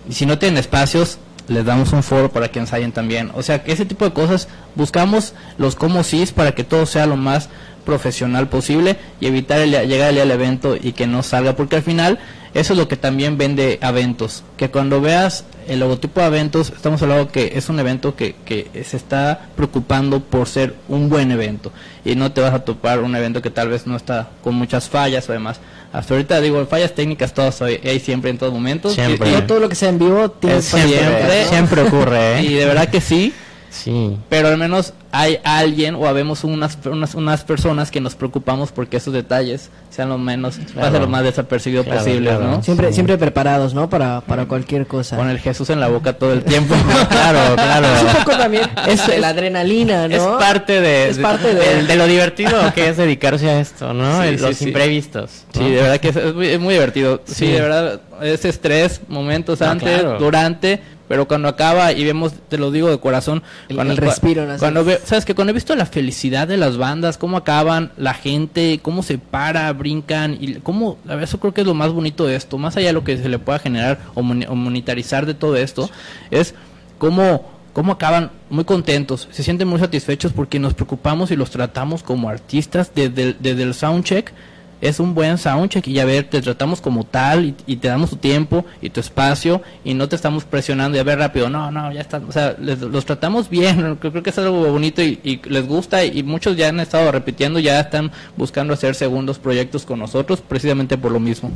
[0.09, 3.31] Y si no tienen espacios, les damos un foro para que ensayen también.
[3.33, 7.05] O sea, que ese tipo de cosas buscamos los como sís para que todo sea
[7.05, 7.47] lo más
[7.85, 12.19] profesional posible y evitar el, llegar al evento y que no salga, porque al final
[12.53, 17.01] eso es lo que también vende Aventos, que cuando veas el logotipo de Aventos, estamos
[17.01, 21.71] hablando que es un evento que, que se está preocupando por ser un buen evento
[22.05, 24.89] y no te vas a topar un evento que tal vez no está con muchas
[24.89, 25.59] fallas o demás.
[25.91, 28.93] Hasta ahorita digo, fallas técnicas todas hay siempre en todos momentos.
[28.93, 29.37] Siempre.
[29.37, 32.39] Y, todo lo que sea en vivo tiene siempre, siempre ocurre.
[32.39, 32.43] ¿eh?
[32.47, 33.33] Y de verdad que sí.
[33.69, 34.17] Sí.
[34.29, 38.97] Pero al menos hay alguien o habemos unas, unas, unas personas que nos preocupamos porque
[38.97, 40.99] esos detalles sean lo menos, claro.
[40.99, 42.61] lo más desapercibido posible, ¿no?
[42.61, 43.89] Siempre, siempre preparados, ¿no?
[43.89, 45.15] Para, para cualquier cosa.
[45.15, 46.75] Con el Jesús en la boca todo el tiempo.
[47.09, 47.87] claro, claro.
[47.87, 50.15] Es un poco también es, la adrenalina, ¿no?
[50.15, 54.21] Es parte de, es parte de, de, lo divertido que es dedicarse a esto, ¿no?
[54.23, 55.45] Sí, los imprevistos.
[55.53, 57.21] Sí, de verdad que es, muy, es muy, divertido.
[57.25, 57.47] Sí.
[57.47, 62.89] de verdad, ese estrés, momentos antes, durante pero cuando acaba y vemos, te lo digo
[62.89, 66.47] de corazón, el, cuando el respiro, cuando ve, sabes que cuando he visto la felicidad
[66.47, 71.23] de las bandas, cómo acaban, la gente, cómo se para, brincan y cómo, a ver,
[71.23, 73.29] eso creo que es lo más bonito de esto, más allá de lo que se
[73.29, 75.89] le pueda generar o, monetarizar de todo esto,
[76.31, 76.53] es
[76.97, 82.01] cómo cómo acaban muy contentos, se sienten muy satisfechos porque nos preocupamos y los tratamos
[82.01, 84.33] como artistas desde desde el soundcheck
[84.81, 88.15] es un buen soundcheck y a ver, te tratamos como tal y, te damos tu
[88.17, 91.91] tiempo y tu espacio y no te estamos presionando y a ver rápido, no, no,
[91.91, 95.67] ya está, o sea, los tratamos bien, creo que es algo bonito y, y, les
[95.67, 100.41] gusta y muchos ya han estado repitiendo, ya están buscando hacer segundos proyectos con nosotros
[100.41, 101.51] precisamente por lo mismo.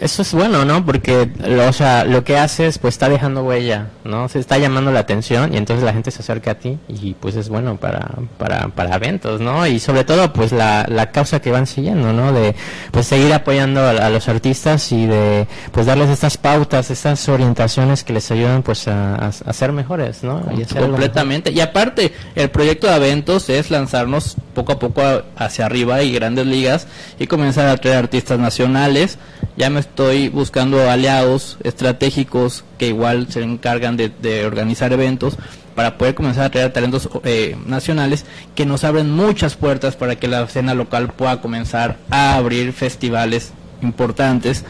[0.00, 0.86] Eso es bueno, ¿no?
[0.86, 1.30] Porque,
[1.68, 4.30] o sea, lo que haces, pues está dejando huella, ¿no?
[4.30, 7.36] Se está llamando la atención y entonces la gente se acerca a ti y pues
[7.36, 8.08] es bueno para,
[8.38, 9.66] para, para eventos, ¿no?
[9.66, 12.32] Y sobre todo, pues la, la causa que van siguiendo, ¿no?
[12.32, 12.54] De,
[12.92, 18.14] pues seguir apoyando a, los artistas y de, pues darles estas pautas, estas orientaciones que
[18.14, 20.42] les ayudan, pues a, a, ser mejores, ¿no?
[20.78, 21.52] Completamente.
[21.52, 25.02] Y aparte, el proyecto de eventos es lanzarnos poco a poco
[25.36, 26.86] hacia arriba y grandes ligas
[27.18, 29.18] y comenzar a traer artistas nacionales.
[29.56, 35.36] Ya me estoy buscando aliados estratégicos que igual se encargan de, organizar eventos
[35.74, 38.24] para poder comenzar a traer talentos eh, nacionales
[38.54, 43.52] que nos abren muchas puertas para que la escena local pueda comenzar a abrir festivales
[43.82, 44.64] importantes.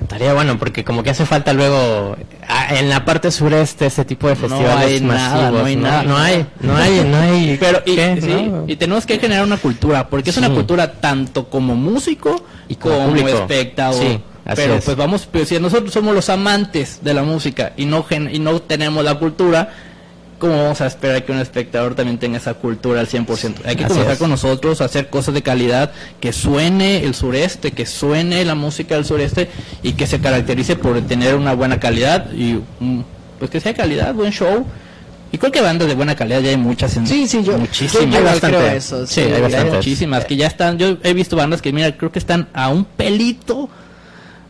[0.00, 2.16] Estaría bueno porque como que hace falta luego
[2.70, 6.16] en la parte sureste ese tipo de festivales no hay nada, no hay nada, no
[6.16, 7.56] hay, no hay, no hay.
[7.60, 7.82] Pero
[8.66, 13.14] y, tenemos que generar una cultura porque es una cultura tanto como músico y como,
[13.16, 14.33] espectador.
[14.54, 18.38] Pero pues vamos, pues, si nosotros somos los amantes de la música y no y
[18.38, 19.70] no tenemos la cultura,
[20.38, 23.64] ¿cómo vamos a esperar que un espectador también tenga esa cultura al 100%?
[23.64, 28.44] Hay que comenzar con nosotros, hacer cosas de calidad, que suene el sureste, que suene
[28.44, 29.48] la música del sureste
[29.82, 32.60] y que se caracterice por tener una buena calidad y
[33.38, 34.66] pues que sea calidad, buen show.
[35.32, 38.22] Y creo que bandas de buena calidad ya hay muchas en Sí, sí, yo muchísimas.
[38.22, 38.76] bastante.
[38.76, 42.20] eso, sí, hay, muchísimas que ya están, yo he visto bandas que mira, creo que
[42.20, 43.68] están a un pelito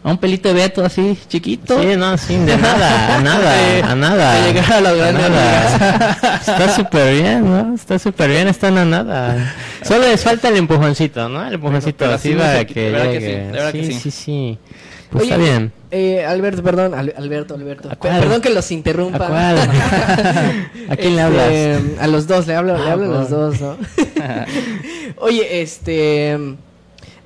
[0.05, 1.81] a un pelito de Beto así chiquito.
[1.81, 4.35] Sí, no, sin de nada, a nada, a nada.
[4.35, 5.31] De llegar a las grandes
[6.47, 7.75] Está súper bien, ¿no?
[7.75, 9.55] Está súper bien, están a nada.
[9.83, 11.47] Solo les falta el empujoncito, ¿no?
[11.47, 13.73] El empujoncito así para que llegue.
[13.73, 14.59] Sí, sí, sí, sí.
[15.11, 15.73] Pues está bien.
[15.91, 17.89] Eh, Alberto, perdón, Alberto, Alberto.
[17.99, 19.25] Perdón que los interrumpa.
[19.25, 19.59] ¿A, cuál?
[20.91, 21.51] ¿A quién le hablas?
[21.51, 23.77] Este, a los dos, le hablo, le hablo a los dos, ¿no?
[25.17, 26.37] Oye, este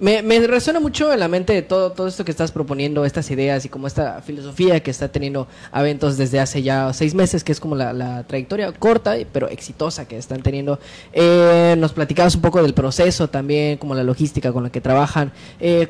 [0.00, 3.30] me, me, resuena mucho en la mente de todo, todo esto que estás proponiendo, estas
[3.30, 7.52] ideas y como esta filosofía que está teniendo Aventos desde hace ya seis meses, que
[7.52, 10.78] es como la, trayectoria corta pero exitosa que están teniendo.
[11.12, 15.32] Eh, nos platicabas un poco del proceso también, como la logística con la que trabajan.
[15.58, 15.88] Eh,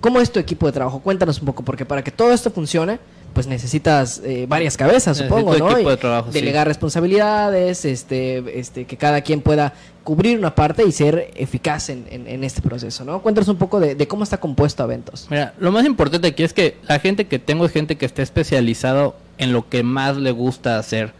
[0.00, 1.00] ¿Cómo es tu equipo de trabajo?
[1.00, 2.98] Cuéntanos un poco, porque para que todo esto funcione,
[3.32, 5.74] pues necesitas eh, varias cabezas, supongo, ¿no?
[5.74, 9.72] de trabajo, delegar responsabilidades, este, este, que cada quien pueda
[10.04, 13.22] cubrir una parte y ser eficaz en, en, este proceso, ¿no?
[13.22, 15.26] Cuéntanos un poco de, cómo está compuesto Aventos.
[15.30, 18.22] Mira, lo más importante aquí es que la gente que tengo es gente que está
[18.22, 21.14] especializado en lo que más le gusta hacer.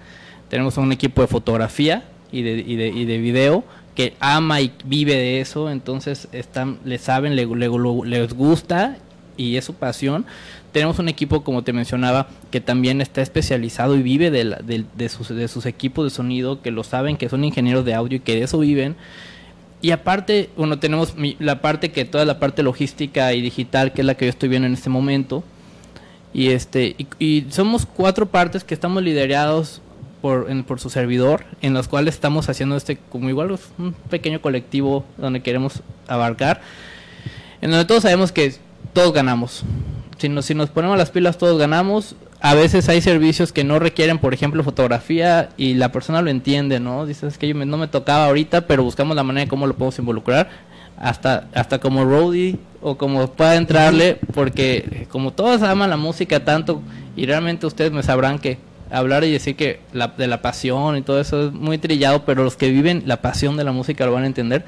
[0.51, 4.73] Tenemos un equipo de fotografía y de, y de, y de video que ama y
[4.85, 8.97] vive de eso, entonces están, le saben, le, les gusta
[9.37, 10.25] y es su pasión.
[10.73, 15.29] Tenemos un equipo, como te mencionaba, que también está especializado y vive de, de, sus,
[15.29, 18.35] de sus equipos de sonido, que lo saben, que son ingenieros de audio y que
[18.35, 18.97] de eso viven.
[19.85, 24.07] Y aparte, bueno, tenemos la parte que toda la parte logística y digital, que es
[24.07, 25.45] la que yo estoy viendo en este momento.
[26.33, 29.83] Y este y, somos cuatro partes que estamos liderados
[30.23, 35.05] por, por su servidor, en los cuales estamos haciendo este como igual un pequeño colectivo
[35.19, 36.63] donde queremos abarcar,
[37.61, 38.55] en donde todos sabemos que
[38.95, 39.63] todos ganamos.
[40.17, 42.17] Si nos, si nos ponemos las pilas todos ganamos.
[42.41, 46.79] A veces hay servicios que no requieren, por ejemplo, fotografía y la persona lo entiende,
[46.79, 47.07] ¿no?
[47.07, 49.75] Dices que yo me- no me tocaba ahorita, pero buscamos la manera de cómo lo
[49.75, 50.49] podemos involucrar.
[50.99, 56.83] Hasta, hasta como roadie o como pueda entrarle, porque como todos aman la música tanto
[57.17, 58.59] y realmente ustedes me sabrán que
[58.91, 62.45] hablar y decir que la, de la pasión y todo eso es muy trillado, pero
[62.45, 64.65] los que viven la pasión de la música lo van a entender.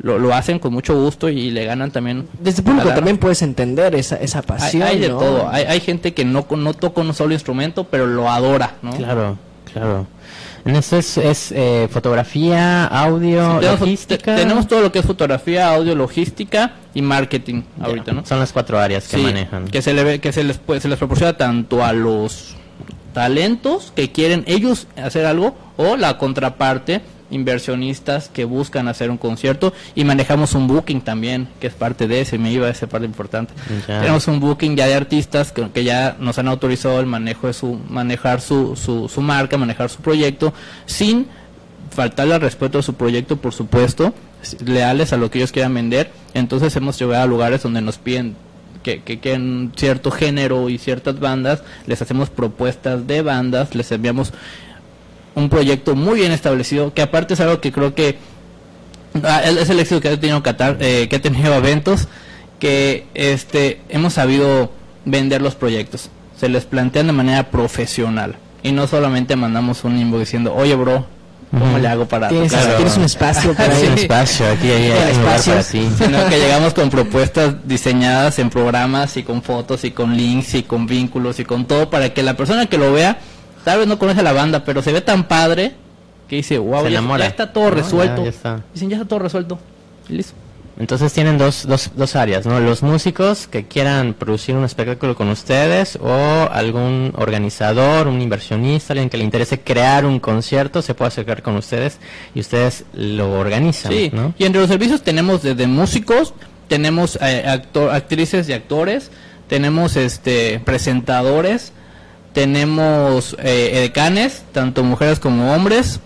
[0.00, 2.26] Lo, lo hacen con mucho gusto y le ganan también.
[2.40, 4.82] Desde el público también puedes entender esa, esa Hay, pasión.
[4.82, 5.18] hay de ¿no?
[5.18, 5.48] todo.
[5.48, 8.90] Hay, hay gente que no, con- no toca un solo instrumento, pero lo adora, ¿no?
[8.92, 9.38] Claro,
[9.72, 10.06] claro.
[10.66, 14.34] En eso es, es eh, fotografía, audio, Tenemos, logística.
[14.34, 18.24] te- tenemos todo lo que es fotografía, audio, logística y marketing Ya, ahorita, ¿no?
[18.26, 19.66] Son las cuatro áreas que Sí, manejan.
[19.68, 22.56] Que se, le ve- que se les puede- se les proporciona tanto a los
[23.12, 29.72] talentos que quieren ellos hacer algo o la contraparte inversionistas que buscan hacer un concierto
[29.94, 33.06] y manejamos un booking también que es parte de ese me iba a esa parte
[33.06, 33.54] importante
[33.86, 37.54] tenemos un booking ya de artistas que, que ya nos han autorizado el manejo de
[37.54, 40.52] su manejar su, su, su marca manejar su proyecto
[40.86, 41.26] sin
[41.94, 44.12] faltarle al respeto a su proyecto, por supuesto,
[44.64, 46.10] leales a lo que ellos quieran vender.
[46.34, 48.36] Entonces hemos llegado a lugares donde nos piden
[48.82, 53.90] que, que, que en cierto género y ciertas bandas, les hacemos propuestas de bandas, les
[53.92, 54.32] enviamos
[55.34, 58.18] un proyecto muy bien establecido, que aparte es algo que creo que
[59.22, 62.08] ah, es el éxito que ha tenido Qatar, eh, que ha tenido eventos,
[62.58, 64.70] que este hemos sabido
[65.04, 66.10] vender los proyectos.
[66.38, 68.36] Se les plantean de manera profesional.
[68.62, 71.04] Y no solamente mandamos un inbox diciendo, oye bro,
[71.50, 73.86] ¿cómo le hago para Tienes, tocar?" tienes un espacio para Sí.
[73.86, 75.52] Un espacio, aquí hay, hay un lugar espacio.
[75.52, 75.88] para ti.
[75.98, 80.62] sino que llegamos con propuestas diseñadas en programas y con fotos y con links y
[80.62, 83.18] con vínculos y con todo para que la persona que lo vea
[83.64, 85.72] tal vez no conoce a la banda pero se ve tan padre
[86.28, 88.60] que dice wow ya, está todo No, resuelto ya- ya está.
[88.72, 89.58] dicen ya está todo resuelto
[90.08, 90.34] y listo
[90.76, 92.58] Entonces tienen dos, dos, dos áreas, ¿no?
[92.58, 99.08] Los músicos que quieran producir un espectáculo con ustedes o algún organizador, un inversionista, alguien
[99.08, 101.98] que le interese crear un concierto, se puede acercar con ustedes
[102.34, 104.34] y ustedes lo organizan, sí ¿no?
[104.36, 106.34] y entre los servicios tenemos desde músicos
[106.66, 109.12] tenemos eh, actor- actrices y actores
[109.46, 111.72] tenemos este presentadores
[112.34, 116.00] tenemos eh, edecanes tanto mujeres como hombres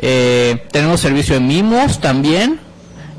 [0.00, 2.60] Eh, tenemos servicio de mimos también,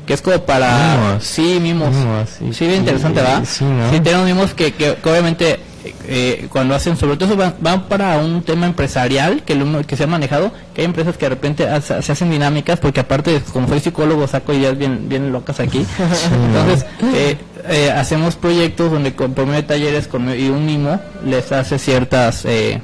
[0.06, 0.96] que es como para...
[0.96, 1.24] Mimos.
[1.24, 1.94] Sí, mimos.
[1.94, 2.54] Mimos, sí.
[2.54, 3.44] sí, bien interesante, ¿va?
[3.44, 3.90] Sí, ¿no?
[4.02, 5.60] tenemos mimos que, que, que obviamente
[6.06, 10.04] eh, cuando hacen, sobre todo van, van para un tema empresarial que, lo- que se
[10.04, 13.66] ha manejado, que hay empresas que de repente hace- se hacen dinámicas, porque aparte, como
[13.68, 15.86] soy psicólogo, saco ideas bien, bien locas aquí.
[16.46, 17.36] Entonces, eh,
[17.68, 21.78] eh, hacemos proyectos donde con, por medio de talleres con, y un mimo les hace
[21.78, 22.80] ciertas eh,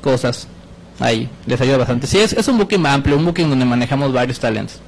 [0.00, 0.46] cosas
[1.00, 2.06] ahí, les ayuda bastante.
[2.06, 4.78] Sí, es, es un booking amplio, un booking donde manejamos varios talentos.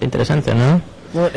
[0.00, 0.80] Interesante, ¿no?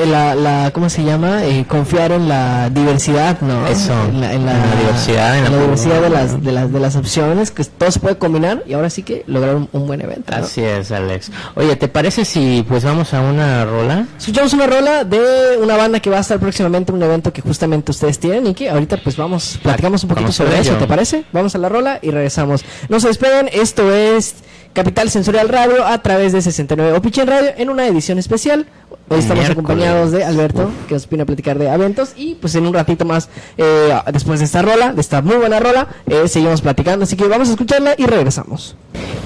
[0.08, 1.46] La, la, ¿Cómo se llama?
[1.46, 3.68] Eh, confiar en la diversidad, ¿no?
[3.68, 6.72] Eso, En la, en la- en la diversidad, en la diversidad de las, de, las,
[6.74, 9.88] de las opciones, que todo se puede combinar y ahora sí que lograr un, un
[9.88, 10.32] buen evento.
[10.36, 10.44] ¿no?
[10.44, 11.32] Así es, Alex.
[11.56, 14.06] Oye, ¿te parece si pues vamos a una rola?
[14.18, 17.42] Escuchamos una rola de una banda que va a estar próximamente en un evento que
[17.42, 20.74] justamente ustedes tienen y que ahorita pues vamos, platicamos un poquito sobre eso.
[20.76, 21.24] ¿te parece?
[21.32, 22.64] Vamos a la rola y regresamos.
[22.90, 24.36] No se despeguen, esto es
[24.74, 28.68] Capital Sensorial Radio a través de 69 Opichen Radio en una edición especial.
[29.12, 29.50] Hoy estamos Miércoles.
[29.52, 33.06] acompañados de Alberto, que nos viene a platicar de eventos y pues en un ratito
[33.06, 37.16] más, eh, después de esta rola, de esta muy buena rola, eh, seguimos platicando, así
[37.16, 38.76] que vamos a escucharla y regresamos.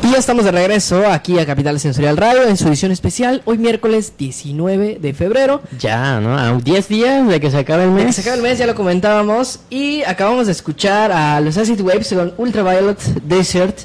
[0.01, 3.57] Y ya estamos de regreso aquí a Capital Sensorial Radio en su edición especial, hoy
[3.57, 5.61] miércoles 19 de febrero.
[5.79, 6.37] Ya, ¿no?
[6.37, 8.15] A 10 días de que se acabe el Ya que mes.
[8.15, 9.59] se acaba el mes, ya lo comentábamos.
[9.69, 13.77] Y acabamos de escuchar a los Acid Waves con Ultraviolet Desert.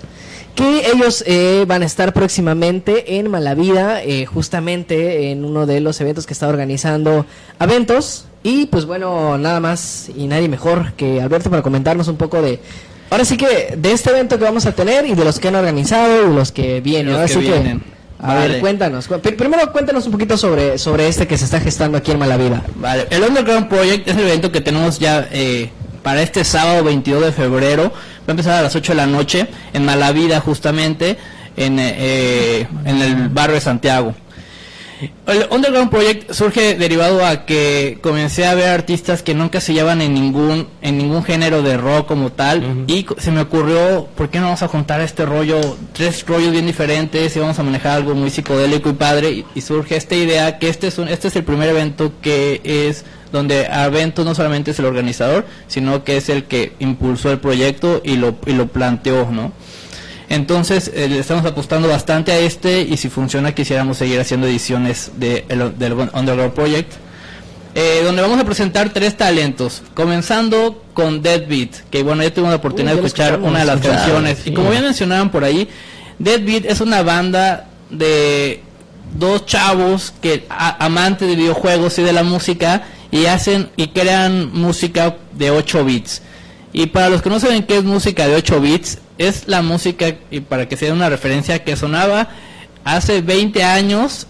[0.59, 6.01] Que ellos eh, van a estar próximamente en Malavida, eh, justamente en uno de los
[6.01, 7.27] eventos que está organizando
[7.61, 8.25] Aventos.
[8.43, 12.59] Y pues bueno, nada más y nadie mejor que Alberto para comentarnos un poco de.
[13.11, 15.55] Ahora sí que de este evento que vamos a tener y de los que han
[15.55, 17.07] organizado y los que vienen.
[17.13, 17.83] Los Ahora que sí vienen.
[18.21, 18.49] a Vale.
[18.49, 19.07] ver, cuéntanos.
[19.07, 22.19] cu- pr- Primero cuéntanos un poquito sobre, sobre este que se está gestando aquí en
[22.19, 22.65] Malavida.
[22.77, 25.71] Vale, el Underground Project es el evento que tenemos ya eh,
[26.03, 27.93] para este sábado 22 de febrero.
[28.29, 31.17] Va a empezar a las 8 de la noche en Malavida, justamente,
[31.57, 34.15] en, eh, eh, en el barrio de Santiago.
[35.27, 40.03] El Underground Project surge derivado a que comencé a ver artistas que nunca se llevan
[40.03, 44.41] en ningún en ningún género de rock como tal y se me ocurrió por qué
[44.41, 45.61] no vamos a juntar este rollo
[45.93, 49.61] tres rollos bien diferentes y vamos a manejar algo muy psicodélico y padre y, y
[49.61, 53.67] surge esta idea que este es un, este es el primer evento que es donde
[53.67, 58.17] Aventos no solamente es el organizador sino que es el que impulsó el proyecto y
[58.17, 59.53] lo y lo planteó no
[60.29, 65.13] Entonces eh, le estamos apostando bastante a este y si funciona quisiéramos seguir haciendo ediciones
[65.17, 66.93] de el- del Underground Project.
[67.75, 72.57] eh, donde vamos a presentar tres talentos, comenzando con Deadbeat, que bueno, ya tuve la
[72.57, 74.39] oportunidad Uy, de ya escuchar una de las canciones.
[74.43, 74.51] sí.
[74.51, 75.69] Y como bien mencionaban por ahí,
[76.19, 78.63] Deadbeat es una banda de
[79.17, 84.53] dos chavos que a- amantes de videojuegos y de la música y hacen y crean
[84.53, 86.23] música de 8 bits.
[86.73, 90.15] Y para los que no saben qué es música de 8 bits, es la música,
[90.31, 92.29] y para que se den una referencia, que sonaba
[92.85, 94.27] hace 20 años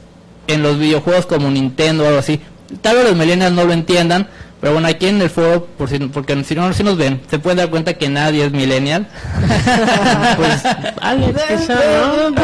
[0.47, 2.41] en los videojuegos como Nintendo o algo así.
[2.81, 4.29] Tal vez los millennials no lo entiendan,
[4.61, 7.39] pero bueno, aquí en el foro, por si, porque si no, si nos ven, se
[7.39, 9.07] pueden dar cuenta que nadie es millennial.
[10.37, 10.63] Pues,
[11.01, 12.35] Alex, quizá, ¿no?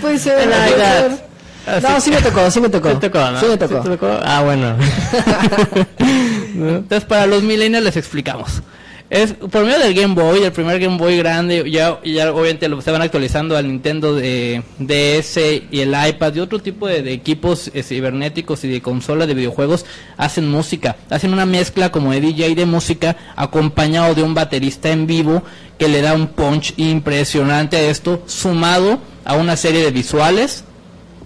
[0.00, 1.33] Puede ser,
[1.64, 1.82] ser.
[1.82, 2.90] No, sí me tocó, sí me tocó.
[2.90, 3.40] ¿Sí te tocó, no?
[3.40, 3.82] Sí me tocó.
[3.82, 4.20] ¿Sí te tocó?
[4.22, 4.76] Ah, bueno.
[5.98, 8.62] Entonces, para los millennials les explicamos.
[9.10, 12.78] Es por medio del Game Boy, el primer Game Boy grande, ya, ya obviamente lo
[12.78, 15.38] estaban actualizando al Nintendo de DS
[15.70, 19.34] y el iPad y otro tipo de, de equipos eh, cibernéticos y de consolas de
[19.34, 19.84] videojuegos
[20.16, 25.06] hacen música, hacen una mezcla como de DJ de música acompañado de un baterista en
[25.06, 25.42] vivo
[25.78, 30.64] que le da un punch impresionante a esto, sumado a una serie de visuales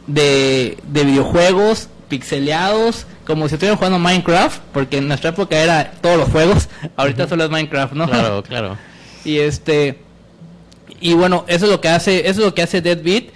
[0.09, 6.17] de, de videojuegos pixeleados, como si estuvieran jugando Minecraft, porque en nuestra época era todos
[6.17, 8.09] los juegos, ahorita solo es Minecraft, ¿no?
[8.09, 8.77] Claro, claro.
[9.25, 9.99] y este
[11.01, 13.27] y bueno, eso es lo que hace, eso es lo que hace Deadbeat.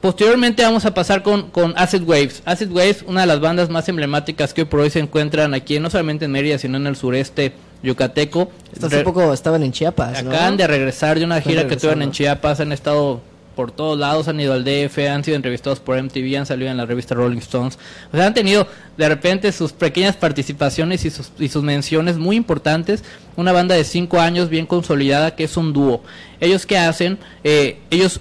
[0.00, 2.42] Posteriormente vamos a pasar con, con Acid Waves.
[2.44, 5.80] Acid Waves, una de las bandas más emblemáticas que hoy por hoy se encuentran aquí,
[5.80, 8.50] no solamente en Mérida, sino en el sureste yucateco.
[8.82, 10.30] Hace poco estaban en Chiapas, ¿no?
[10.30, 12.12] Acaban de regresar de una gira que tuvieron en.
[12.12, 13.22] Chiapas, han estado
[13.54, 16.76] por todos lados, han ido al DF, han sido entrevistados por MTV, han salido en
[16.76, 17.78] la revista Rolling Stones.
[18.12, 22.36] O sea, han tenido de repente sus pequeñas participaciones y sus, y sus menciones muy
[22.36, 23.04] importantes.
[23.36, 26.02] Una banda de cinco años bien consolidada que es un dúo.
[26.40, 27.18] Ellos qué hacen?
[27.42, 28.20] Eh, ellos,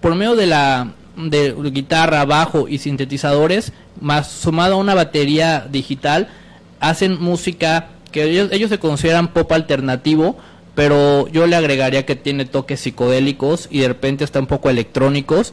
[0.00, 6.28] por medio de la de guitarra, bajo y sintetizadores, más sumado a una batería digital,
[6.78, 10.36] hacen música que ellos, ellos se consideran pop alternativo,
[10.80, 15.52] pero yo le agregaría que tiene toques psicodélicos y de repente está un poco electrónicos.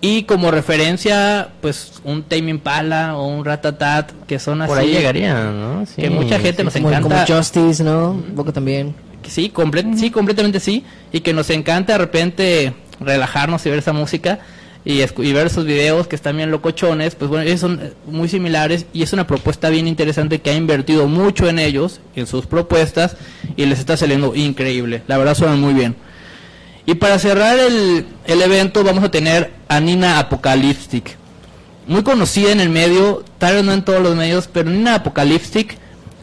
[0.00, 4.70] Y como referencia, pues un Tame Impala o un Ratatat, que son así.
[4.70, 5.84] Por ahí llegarían, ¿no?
[5.84, 7.26] Sí, que mucha gente nos Como, encanta.
[7.26, 8.12] como Justice, ¿no?
[8.12, 8.94] Un poco también.
[9.22, 10.82] que Sí, comple- sí, completamente sí.
[11.12, 14.38] Y que nos encanta de repente relajarnos y ver esa música
[14.84, 17.14] y, y ver esos videos que están bien locochones.
[17.14, 20.54] Pues bueno, ellos son eh, muy similares y es una propuesta bien interesante que ha
[20.54, 23.16] invertido mucho en ellos, en sus propuestas
[23.56, 25.02] y les está saliendo increíble.
[25.06, 25.96] La verdad suenan muy bien.
[26.84, 31.16] Y para cerrar el, el evento vamos a tener a Nina Apocalyptic.
[31.86, 35.76] Muy conocida en el medio, tal vez no en todos los medios, pero Nina Apocalyptic,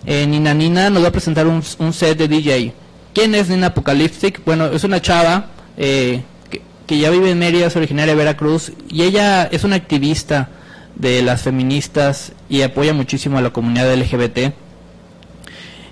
[0.05, 2.73] eh, Nina Nina nos va a presentar un, un set de DJ.
[3.13, 4.43] ¿Quién es Nina Apocalyptic?
[4.45, 6.21] Bueno, es una chava eh,
[6.89, 10.49] que, ya vive en Mérida, es originaria de Veracruz, y ella es una activista
[10.95, 14.53] de las feministas y apoya muchísimo a la comunidad LGBT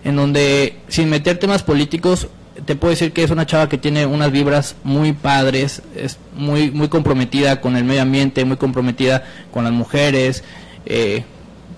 [0.08, 2.30] en donde sin meter temas políticos
[2.66, 6.72] te puedo decir que es una chava que tiene unas vibras muy padres, es muy
[6.72, 10.46] muy comprometida con el medio ambiente, muy comprometida con las mujeres,
[10.86, 11.26] eh,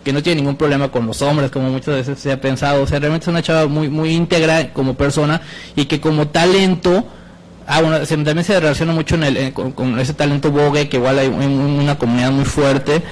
[0.04, 2.84] que no tiene ningún problema con los hombres, como muchas veces se ha pensado.
[2.84, 5.42] O sea, realmente es una chava muy muy íntegra como persona
[5.76, 7.08] y que como talento
[7.72, 11.20] Ah, bueno, también se relaciona mucho en el, eh, con, ese talento Vogue, que igual
[11.20, 13.04] hay un- una comunidad muy fuerte.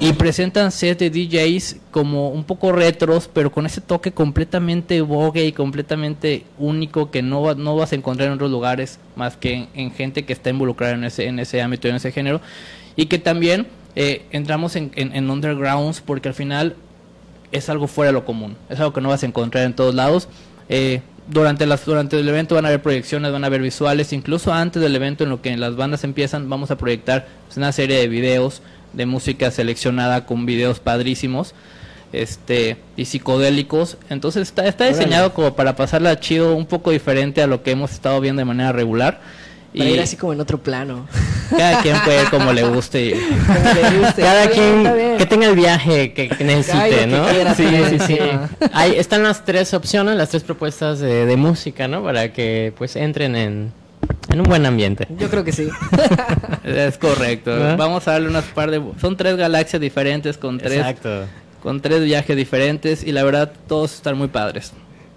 [0.00, 5.44] Y presentan sets de DJs como un poco retros, pero con ese toque completamente Vogue
[5.44, 9.68] y completamente único que no, no vas a encontrar en otros lugares más que en,
[9.74, 12.40] en gente que está involucrada en ese, en ese ámbito, en ese género.
[12.96, 16.76] Y que también eh, entramos en, en, en undergrounds porque al final
[17.52, 19.94] es algo fuera de lo común, es algo que no vas a encontrar en todos
[19.94, 20.28] lados.
[20.70, 24.52] Eh, durante, las, durante el evento van a haber proyecciones, van a haber visuales, incluso
[24.52, 27.98] antes del evento en lo que las bandas empiezan, vamos a proyectar pues, una serie
[27.98, 31.54] de videos de música seleccionada con videos padrísimos
[32.12, 33.96] este y psicodélicos.
[34.10, 37.92] Entonces está, está diseñado como para pasarla chido un poco diferente a lo que hemos
[37.92, 39.20] estado viendo de manera regular
[39.76, 41.06] Para y ir así como en otro plano.
[41.56, 43.12] cada quien puede como le guste y-
[43.46, 44.22] Como le guste.
[44.22, 47.24] Cada bien, quien que tenga el viaje que, necesite, ¿no?
[47.26, 48.14] que quiera sí, también, sí, sí.
[48.18, 48.66] sí.
[48.72, 52.02] Ahí están las tres opciones, las tres propuestas de, de música, ¿no?
[52.02, 53.72] Para que pues entren en,
[54.30, 55.06] en un buen ambiente.
[55.18, 55.68] Yo creo que sí.
[56.64, 61.24] es correcto vamos a darle unas par de son tres galaxias diferentes con tres Exacto.
[61.62, 64.72] con tres viajes diferentes y la verdad todos están muy padres.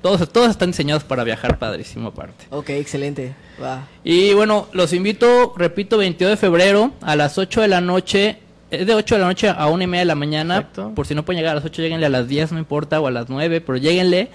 [0.06, 2.45] Todos, todos están diseñados para viajar padrísimo aparte.
[2.51, 3.34] ok, excelente.
[3.60, 3.88] Va.
[4.03, 8.38] Y bueno, los invito, repito, 22 de febrero a las 8 de la noche.
[8.70, 10.58] Es de 8 de la noche a 1 y media de la mañana.
[10.58, 10.91] Exacto.
[10.93, 13.08] Por si no pueden llegar a las 8, lleguenle a las 10, no importa, o
[13.08, 14.30] a las 9, pero lleguenle.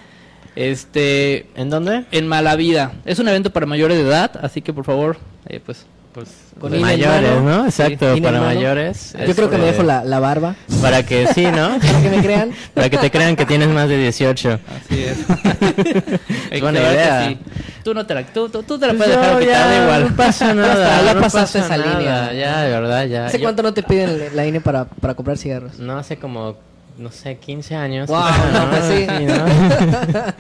[0.57, 2.05] Este, ¿En dónde?
[2.11, 2.91] en Malavida.
[3.05, 6.29] Es un evento para mayores de edad, así que por favor, eh, pues Pues
[6.61, 7.59] Con de mayores, mano.
[7.59, 7.65] ¿no?
[7.67, 9.15] Exacto, para mayores.
[9.27, 10.57] Yo creo que me este, dejo la, la barba.
[10.83, 11.79] Para que sí, ¿no?
[11.79, 12.51] Para que me crean.
[12.75, 14.59] para que te crean que tienes más de 18.
[14.85, 15.19] así es.
[16.51, 17.29] Es buena Claro idea.
[17.29, 17.39] sí.
[17.85, 20.11] Tú no te la, tú, tú- tú te la puedes dejar quitar igual.
[20.11, 21.03] No pasa nada.
[21.05, 22.33] ya no pasaste pasa esa nada, línea.
[22.33, 23.27] Ya, de verdad, ya.
[23.27, 25.79] ¿Hace Yo- cuánto no te piden la INE para, para comprar cigarros?
[25.79, 26.57] No, hace como,
[26.99, 28.09] no sé, 15 años.
[28.09, 29.07] Wow, quizá, no, pues sí.
[29.27, 30.35] ¿no?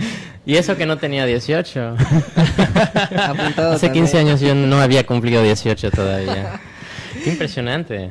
[0.46, 1.96] y eso que no tenía 18.
[3.28, 4.05] Apuntado hace también.
[4.07, 6.61] 15 años yo no había cumplido 18 todavía.
[7.24, 8.11] Qué impresionante.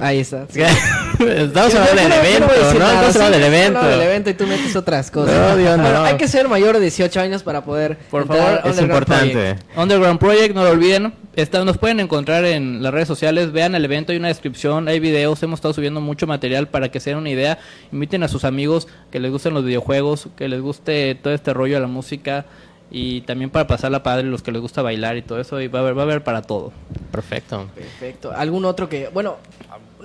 [0.00, 0.46] Ahí está.
[0.50, 2.78] Estamos hablando del no- evento, no ¿no?
[2.80, 3.86] nada, Estamos hablando del evento.
[3.86, 5.34] del evento y tú metes otras cosas.
[5.36, 6.02] No, Dios, no.
[6.04, 9.32] Hay que ser mayor de 18 años para poder Por favor, es importante.
[9.32, 9.62] Project.
[9.78, 11.14] Underground Project, no lo olviden.
[11.36, 15.00] Está- nos pueden encontrar en las redes sociales, vean el evento, hay una descripción, hay
[15.00, 17.58] videos, hemos estado subiendo mucho material para que se den una idea.
[17.92, 21.74] Inviten a sus amigos que les gusten los videojuegos, que les guste todo este rollo
[21.74, 22.46] de la música
[22.90, 25.80] y también para pasarla padre, los que les gusta bailar y todo eso, y va
[25.80, 26.72] a haber, va a haber para todo.
[27.10, 27.68] Perfecto.
[27.74, 28.30] Perfecto.
[28.32, 29.38] ¿Algún otro que, bueno,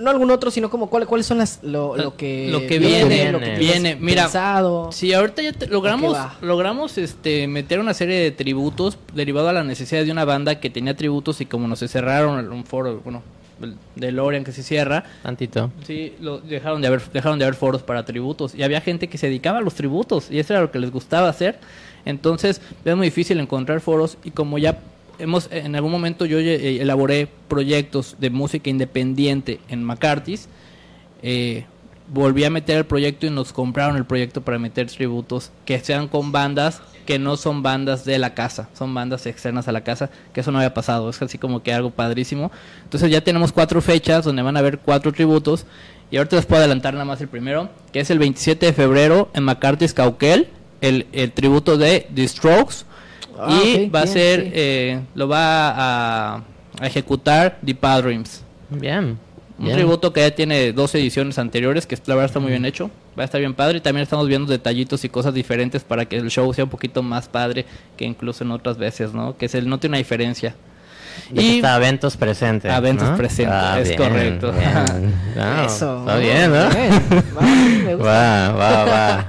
[0.00, 3.30] no algún otro, sino como cuál- cuáles son las lo, lo que Lo que viene,
[3.30, 4.90] lo que viene, mira, pensado?
[4.92, 9.62] Sí, ahorita ya te- logramos, logramos este, meter una serie de tributos derivado a la
[9.62, 13.22] necesidad de una banda que tenía tributos y como nos se cerraron un foro, bueno,
[13.94, 15.70] de Lorian que se cierra, Tantito.
[15.86, 19.18] Sí, lo, dejaron de haber dejaron de haber foros para tributos y había gente que
[19.18, 21.58] se dedicaba a los tributos y eso era lo que les gustaba hacer.
[22.06, 24.78] Entonces, es muy difícil encontrar foros y como ya
[25.20, 30.48] hemos en algún momento yo eh, elaboré proyectos de música independiente en McCarthy's,
[31.22, 31.64] eh,
[32.08, 36.08] volví a meter el proyecto y nos compraron el proyecto para meter tributos que sean
[36.08, 40.10] con bandas que no son bandas de la casa, son bandas externas a la casa,
[40.32, 42.52] que eso no había pasado, es así como que algo padrísimo.
[42.84, 45.66] Entonces ya tenemos cuatro fechas donde van a haber cuatro tributos
[46.10, 49.28] y ahorita les puedo adelantar nada más el primero, que es el 27 de febrero
[49.34, 50.50] en McCarthy's Cauquel,
[50.80, 52.84] el, el tributo de The Strokes
[53.42, 54.50] Ah, y va a ser, sí.
[54.54, 56.42] eh, lo va a,
[56.80, 58.42] a ejecutar The Padrims.
[58.70, 59.18] Bien.
[59.58, 59.76] Un bien.
[59.76, 62.90] tributo que ya tiene dos ediciones anteriores, que la verdad está muy bien hecho.
[63.18, 63.78] Va a estar bien padre.
[63.78, 67.02] Y también estamos viendo detallitos y cosas diferentes para que el show sea un poquito
[67.02, 67.66] más padre
[67.96, 69.36] que incluso en otras veces, ¿no?
[69.36, 70.54] Que se note una diferencia.
[71.34, 72.70] Y Y está Aventos presente.
[72.70, 73.16] Aventos ¿no?
[73.16, 74.52] presente, es correcto.
[74.52, 75.14] bien.
[75.36, 75.98] No, Eso.
[76.00, 76.68] Está bien, ¿no?
[76.70, 76.92] Bien.
[77.36, 78.52] Va, sí, me gusta.
[78.52, 79.26] Va, va, va.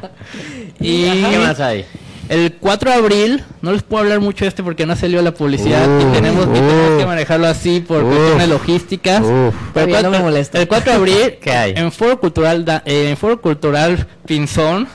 [0.79, 1.85] Y ¿Qué más hay?
[2.31, 5.33] El 4 de abril, no les puedo hablar mucho de este porque no salió la
[5.33, 6.97] publicidad y, tenemos, y tenemos uf.
[6.99, 9.21] que manejarlo así por cuestiones logísticas.
[9.73, 10.59] Pero el bien, no me 4 molesta.
[10.61, 11.73] El 4 de abril, ¿Qué hay?
[11.75, 14.87] en Foro Cultural, da- eh, en Foro Cultural Pinzón,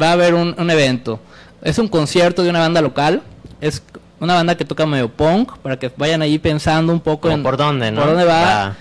[0.00, 1.20] va a haber un, un evento.
[1.62, 3.22] Es un concierto de una banda local.
[3.60, 3.82] Es
[4.18, 7.42] una banda que toca medio punk, para que vayan ahí pensando un poco Como en
[7.44, 8.00] ¿Por dónde, no?
[8.00, 8.74] por dónde va.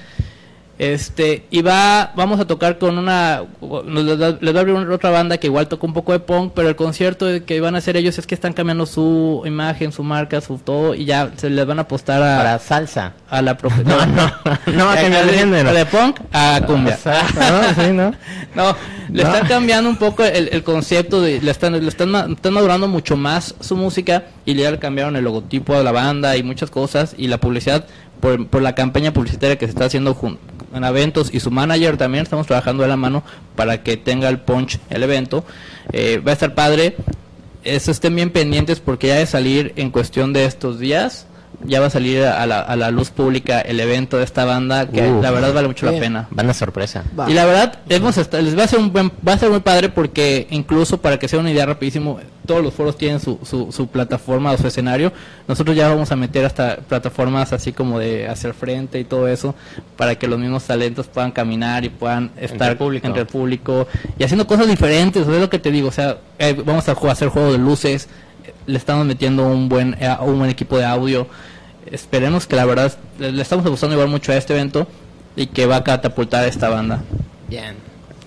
[0.81, 3.43] Este, y va, vamos a tocar con una,
[3.91, 6.69] les va a abrir una- otra banda que igual toca un poco de punk, pero
[6.69, 10.41] el concierto que van a hacer ellos es que están cambiando su imagen, su marca,
[10.41, 13.13] su todo, y ya se les van a apostar a, Para salsa.
[13.29, 14.31] a la profe- No, no,
[14.75, 15.71] no va a cambiar de género.
[15.71, 16.95] de punk a cumbia.
[16.95, 17.83] Exacto, ¿no?
[17.85, 18.13] Sí, ¿no?
[18.55, 18.75] No,
[19.13, 19.29] le No.
[19.33, 23.15] están cambiando un poco el, el concepto, de, le están, le están, están madurando mucho
[23.15, 27.13] más su música y ya le cambiaron el logotipo de la banda y muchas cosas
[27.19, 27.85] y la publicidad
[28.19, 30.37] por, por la campaña publicitaria que se está haciendo jun-
[30.73, 33.23] en eventos y su manager también estamos trabajando de la mano
[33.55, 35.43] para que tenga el punch el evento.
[35.91, 36.95] Eh, va a estar padre.
[37.63, 41.27] Eso estén bien pendientes porque ya de salir en cuestión de estos días,
[41.65, 44.87] ya va a salir a la, a la luz pública el evento de esta banda
[44.89, 46.27] que la verdad vale mucho la pena.
[46.31, 47.03] Banda sorpresa.
[47.17, 47.29] Va.
[47.29, 49.89] Y la verdad, hemos les va a ser un buen, va a ser muy padre
[49.89, 53.87] porque incluso para que sea una idea rapidísimo, todos los foros tienen su, su, su
[53.87, 55.11] plataforma o su escenario.
[55.47, 59.27] Nosotros ya vamos a meter hasta plataformas así como de hacia el frente y todo
[59.27, 59.55] eso
[59.97, 63.07] para que los mismos talentos puedan caminar y puedan estar el público.
[63.07, 63.87] entre el público
[64.17, 65.21] y haciendo cosas diferentes.
[65.21, 67.57] O sea, es lo que te digo, o sea, eh, vamos a hacer juego de
[67.57, 68.09] luces,
[68.65, 71.27] le estamos metiendo un buen, eh, un buen equipo de audio.
[71.91, 74.87] Esperemos que la verdad le, le estamos gustando igual mucho a este evento
[75.35, 77.01] y que va a catapultar a esta banda.
[77.49, 77.75] Bien.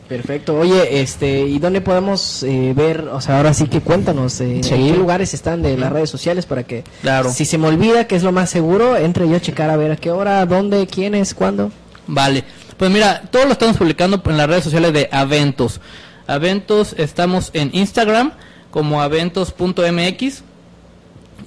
[0.08, 0.58] Perfecto.
[0.58, 3.08] Oye, este, ¿y dónde podemos eh, ver?
[3.08, 4.74] O sea, ahora sí que cuéntanos, eh, Sí.
[4.74, 7.32] ¿en qué lugares están de las redes sociales para que, Claro.
[7.32, 9.92] si se me olvida, que es lo más seguro, entre yo a checar a ver
[9.92, 11.72] a qué hora, dónde, quiénes, cuándo?
[12.06, 12.44] Vale,
[12.76, 15.80] pues mira, todo lo estamos publicando en las redes sociales de Aventos.
[16.26, 18.32] Aventos, estamos en Instagram
[18.70, 20.42] como aventos.mx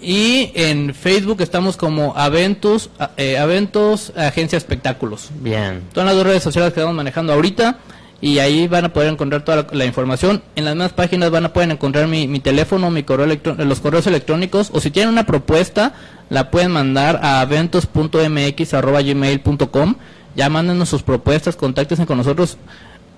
[0.02, 5.30] y en Facebook estamos como Aventos, eh, Aventos Agencia Espectáculos.
[5.39, 5.84] Bien.
[5.93, 7.80] Todas las dos redes sociales que estamos manejando ahorita
[8.20, 10.41] y ahí van a poder encontrar toda la, la información.
[10.56, 13.28] En las mismas páginas van a poder encontrar mi, mi teléfono, mi correo
[13.58, 15.93] los correos electrónicos o si tienen una propuesta
[16.30, 19.95] la pueden mandar a eventos.mx@gmail.com.
[20.36, 22.58] Ya mándenos sus propuestas, contáctense con nosotros.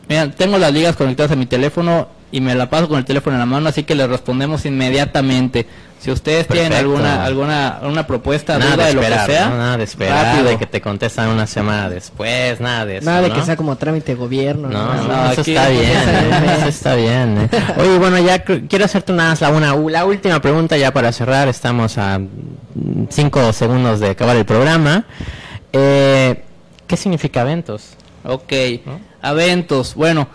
[0.10, 3.36] Mira, tengo las ligas conectadas a mi teléfono y me la paso con el teléfono
[3.36, 5.68] en la mano, así que le respondemos inmediatamente.
[6.00, 9.58] Si ustedes tienen alguna alguna alguna propuesta, Nada duda de de lo que sea, ¿no?
[9.58, 10.50] Nada de esperar, rápido.
[10.50, 13.36] de que te contestan una semana después, nada de eso, Nada de ¿no?
[13.36, 14.70] que sea como trámite de gobierno.
[14.70, 15.04] No, ¿no?
[15.04, 15.92] no, eso está bien,
[16.58, 17.50] eso está bien.
[17.52, 17.64] ¿eh?
[17.78, 21.50] Oye, bueno, ya quiero hacerte una, la, una, la última pregunta ya para cerrar.
[21.50, 25.06] Estamos a mm, cinco segundos de acabar el programa.
[25.74, 26.44] Eh,
[26.88, 27.90] ¿Qué significa eventos?
[28.24, 28.54] Ok,
[28.86, 29.09] ¿No?
[29.22, 30.28] Aventos, bueno.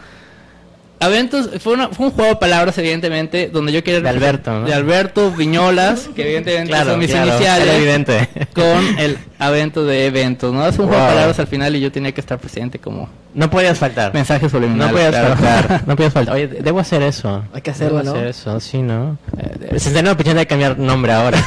[1.00, 4.00] Aventos fue, una- fue un juego de palabras, evidentemente, donde yo quería...
[4.00, 4.66] De Alberto, ¿no?
[4.66, 7.74] De Alberto Viñolas, que evidentemente son mis claro, iniciales.
[7.74, 8.28] evidente.
[8.54, 10.66] Con el Avento de eventos, ¿no?
[10.66, 13.50] Es un juego de palabras al final y yo tenía que estar presente como No
[13.50, 14.14] podías faltar.
[14.14, 14.86] mensaje subliminal.
[14.88, 15.36] No podías claro.
[15.36, 15.82] faltar.
[15.86, 16.34] No podías faltar.
[16.36, 17.44] Oye, debo hacer eso.
[17.52, 18.18] Hay que hacerlo, Debo ¿no?
[18.20, 19.18] hacer eso, sí, ¿no?
[19.36, 21.38] Eh, Centenario Pichón hay que cambiar nombre ahora.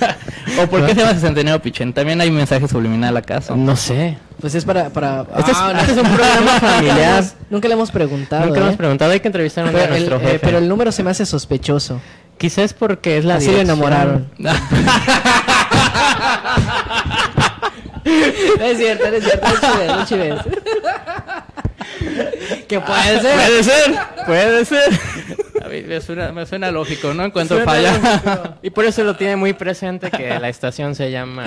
[0.62, 1.92] ¿O por qué se llama Centenario Pichén?
[1.92, 3.56] También hay mensaje subliminal acaso.
[3.56, 4.16] No sé.
[4.40, 4.88] Pues es para...
[4.90, 5.24] para...
[5.38, 5.80] Este es- Ah, no.
[5.80, 7.24] este es un programa familiar.
[7.50, 8.46] Nunca le hemos preguntado.
[8.46, 8.62] Nunca ¿eh?
[8.64, 9.10] hemos preguntado.
[9.12, 10.38] Hay que entrevistar a un día a Pero el, nuestro eh, jefe.
[10.46, 12.00] pero el número se me hace sospechoso.
[12.38, 13.78] Quizás porque es la Así le dirección.
[13.78, 14.28] enamoraron.
[18.58, 20.40] No es cierto, no es cierto, no chives, no chives.
[22.68, 23.34] Que puede ser.
[23.34, 25.00] Puede ser, puede ser.
[25.86, 27.92] Me suena, me suena lógico, no encuentro Suena falla.
[27.92, 28.54] lógico.
[28.62, 31.46] Y por eso lo tiene muy presente que la estación se llama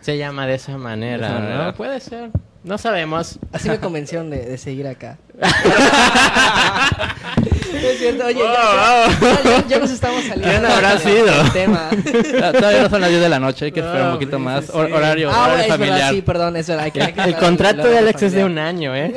[0.00, 1.64] se llama de esa manera, De esa manera.
[1.66, 1.74] ¿no?
[1.74, 2.30] Puede ser.
[2.64, 3.38] No sabemos.
[3.52, 5.16] Así me convencieron de, de seguir acá.
[5.38, 5.46] No
[7.88, 10.50] es cierto, oye, ya, Wow, ya- ya- ya nos estamos saliendo.
[10.50, 11.32] ¿Quién habrá del- sido?
[11.52, 11.88] tema.
[12.42, 14.36] Ah, Todavía no son las 10 de la noche, hay que esperar un No, poquito
[14.36, 14.64] sí, más.
[14.66, 14.92] sí, Hor- sí.
[14.92, 16.12] Horario, Ah, horario es verdad, familiar.
[16.14, 16.84] sí, perdón, es verdad.
[16.84, 19.14] hay que- hay que El contrato de Alex es de un año, ¿eh?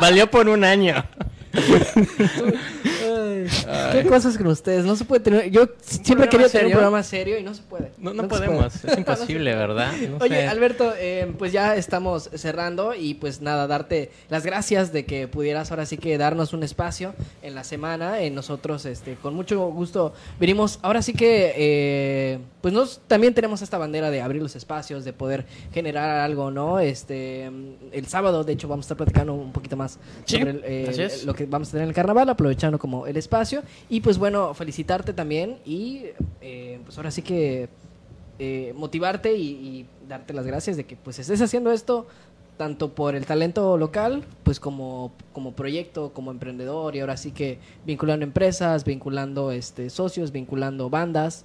[0.00, 1.02] Valió por un año.
[3.68, 4.84] Ay, ¿Qué cosas con ustedes?
[4.84, 5.50] No se puede tener.
[5.50, 7.92] Yo siempre quería tener un programa serio y no se puede.
[7.98, 8.92] No, no podemos, puede.
[8.92, 9.92] es imposible, ¿verdad?
[10.08, 10.48] No Oye, sé.
[10.48, 15.70] Alberto, eh, pues ya estamos cerrando y pues nada, darte las gracias de que pudieras
[15.70, 18.20] ahora sí que darnos un espacio en la semana.
[18.20, 20.78] Eh, nosotros, este, con mucho gusto venimos.
[20.82, 25.12] Ahora sí que, eh, pues nos también tenemos esta bandera de abrir los espacios, de
[25.12, 26.78] poder generar algo, ¿no?
[26.78, 30.62] Este, el sábado, de hecho, vamos a estar platicando un poquito más Sí, sobre el,
[30.64, 33.31] eh, lo que vamos a tener en el carnaval, aprovechando como el espacio.
[33.88, 36.04] Y pues bueno, felicitarte también y
[36.40, 37.68] eh, pues ahora sí que
[38.38, 42.06] eh, motivarte y, y darte las gracias de que pues estés haciendo esto
[42.58, 47.58] tanto por el talento local, pues como, como proyecto, como emprendedor y ahora sí que
[47.86, 51.44] vinculando empresas, vinculando este socios, vinculando bandas,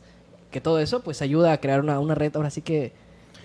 [0.52, 2.92] que todo eso pues ayuda a crear una, una red ahora sí que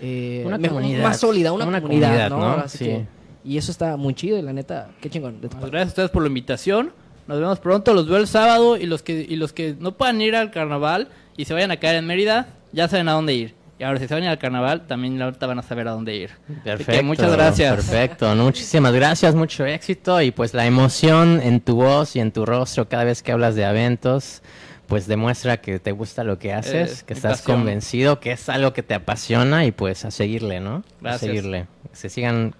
[0.01, 1.03] eh, Una comunidad.
[1.03, 2.37] más sólida, una, Una comunidad, comunidad, ¿no?
[2.37, 2.45] ¿no?
[2.45, 2.85] Ahora sí Sí.
[2.85, 3.05] que-
[3.45, 5.41] y eso está muy chido y la neta, qué chingón.
[5.41, 6.91] de tu Pues gracias a ustedes por la invitación.
[7.27, 7.93] Nos vemos pronto.
[7.93, 11.09] Los veo el sábado y los que y los que no puedan ir al carnaval
[11.37, 13.55] y se vayan a caer en Mérida, ya saben a dónde ir.
[13.79, 16.15] Y ahora si se van a al carnaval, también ahorita van a saber a dónde
[16.15, 16.29] ir.
[16.63, 17.03] Perfecto.
[17.03, 17.75] muchas gracias.
[17.75, 18.35] Perfecto.
[18.35, 22.45] no, muchísimas gracias, mucho éxito y pues la emoción en tu voz y en tu
[22.45, 24.41] rostro cada vez que hablas de eventos,
[24.87, 27.57] pues demuestra que te gusta lo que haces, Es que estás pasión.
[27.57, 30.75] convencido, que es algo que te apasiona y pues a seguirle, ¿no?
[30.75, 31.21] A Gracias.
[31.21, 31.67] seguirle.
[31.89, 32.55] Que se sigan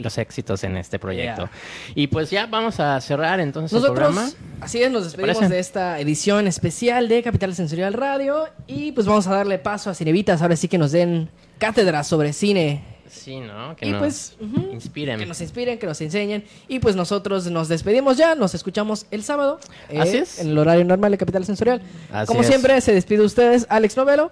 [0.00, 1.42] los éxitos en este proyecto.
[1.42, 1.50] Yeah.
[1.94, 4.30] Y pues ya vamos a cerrar entonces el Nosotros, programa.
[4.60, 9.26] así es, nos despedimos de esta edición especial de Capital Sensorial Radio y pues vamos
[9.26, 13.74] a darle paso a Cinevitas, ahora sí que nos den cátedra sobre cine, Sí, ¿no?
[13.74, 14.36] Que Y nos pues,
[14.72, 15.18] inspiren.
[15.18, 19.24] que nos inspiren, que nos enseñen y pues nosotros nos despedimos ya, nos escuchamos el
[19.24, 20.38] sábado eh, Así es.
[20.38, 21.82] en el horario normal de Capital Sensorial.
[22.12, 22.46] Así Como es.
[22.46, 24.30] siempre, se despide de ustedes Alex Novelo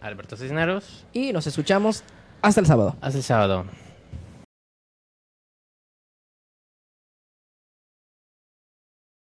[0.00, 2.04] Alberto Cisneros, y nos escuchamos
[2.40, 2.94] hasta el sábado.
[3.00, 3.64] hasta el sábado.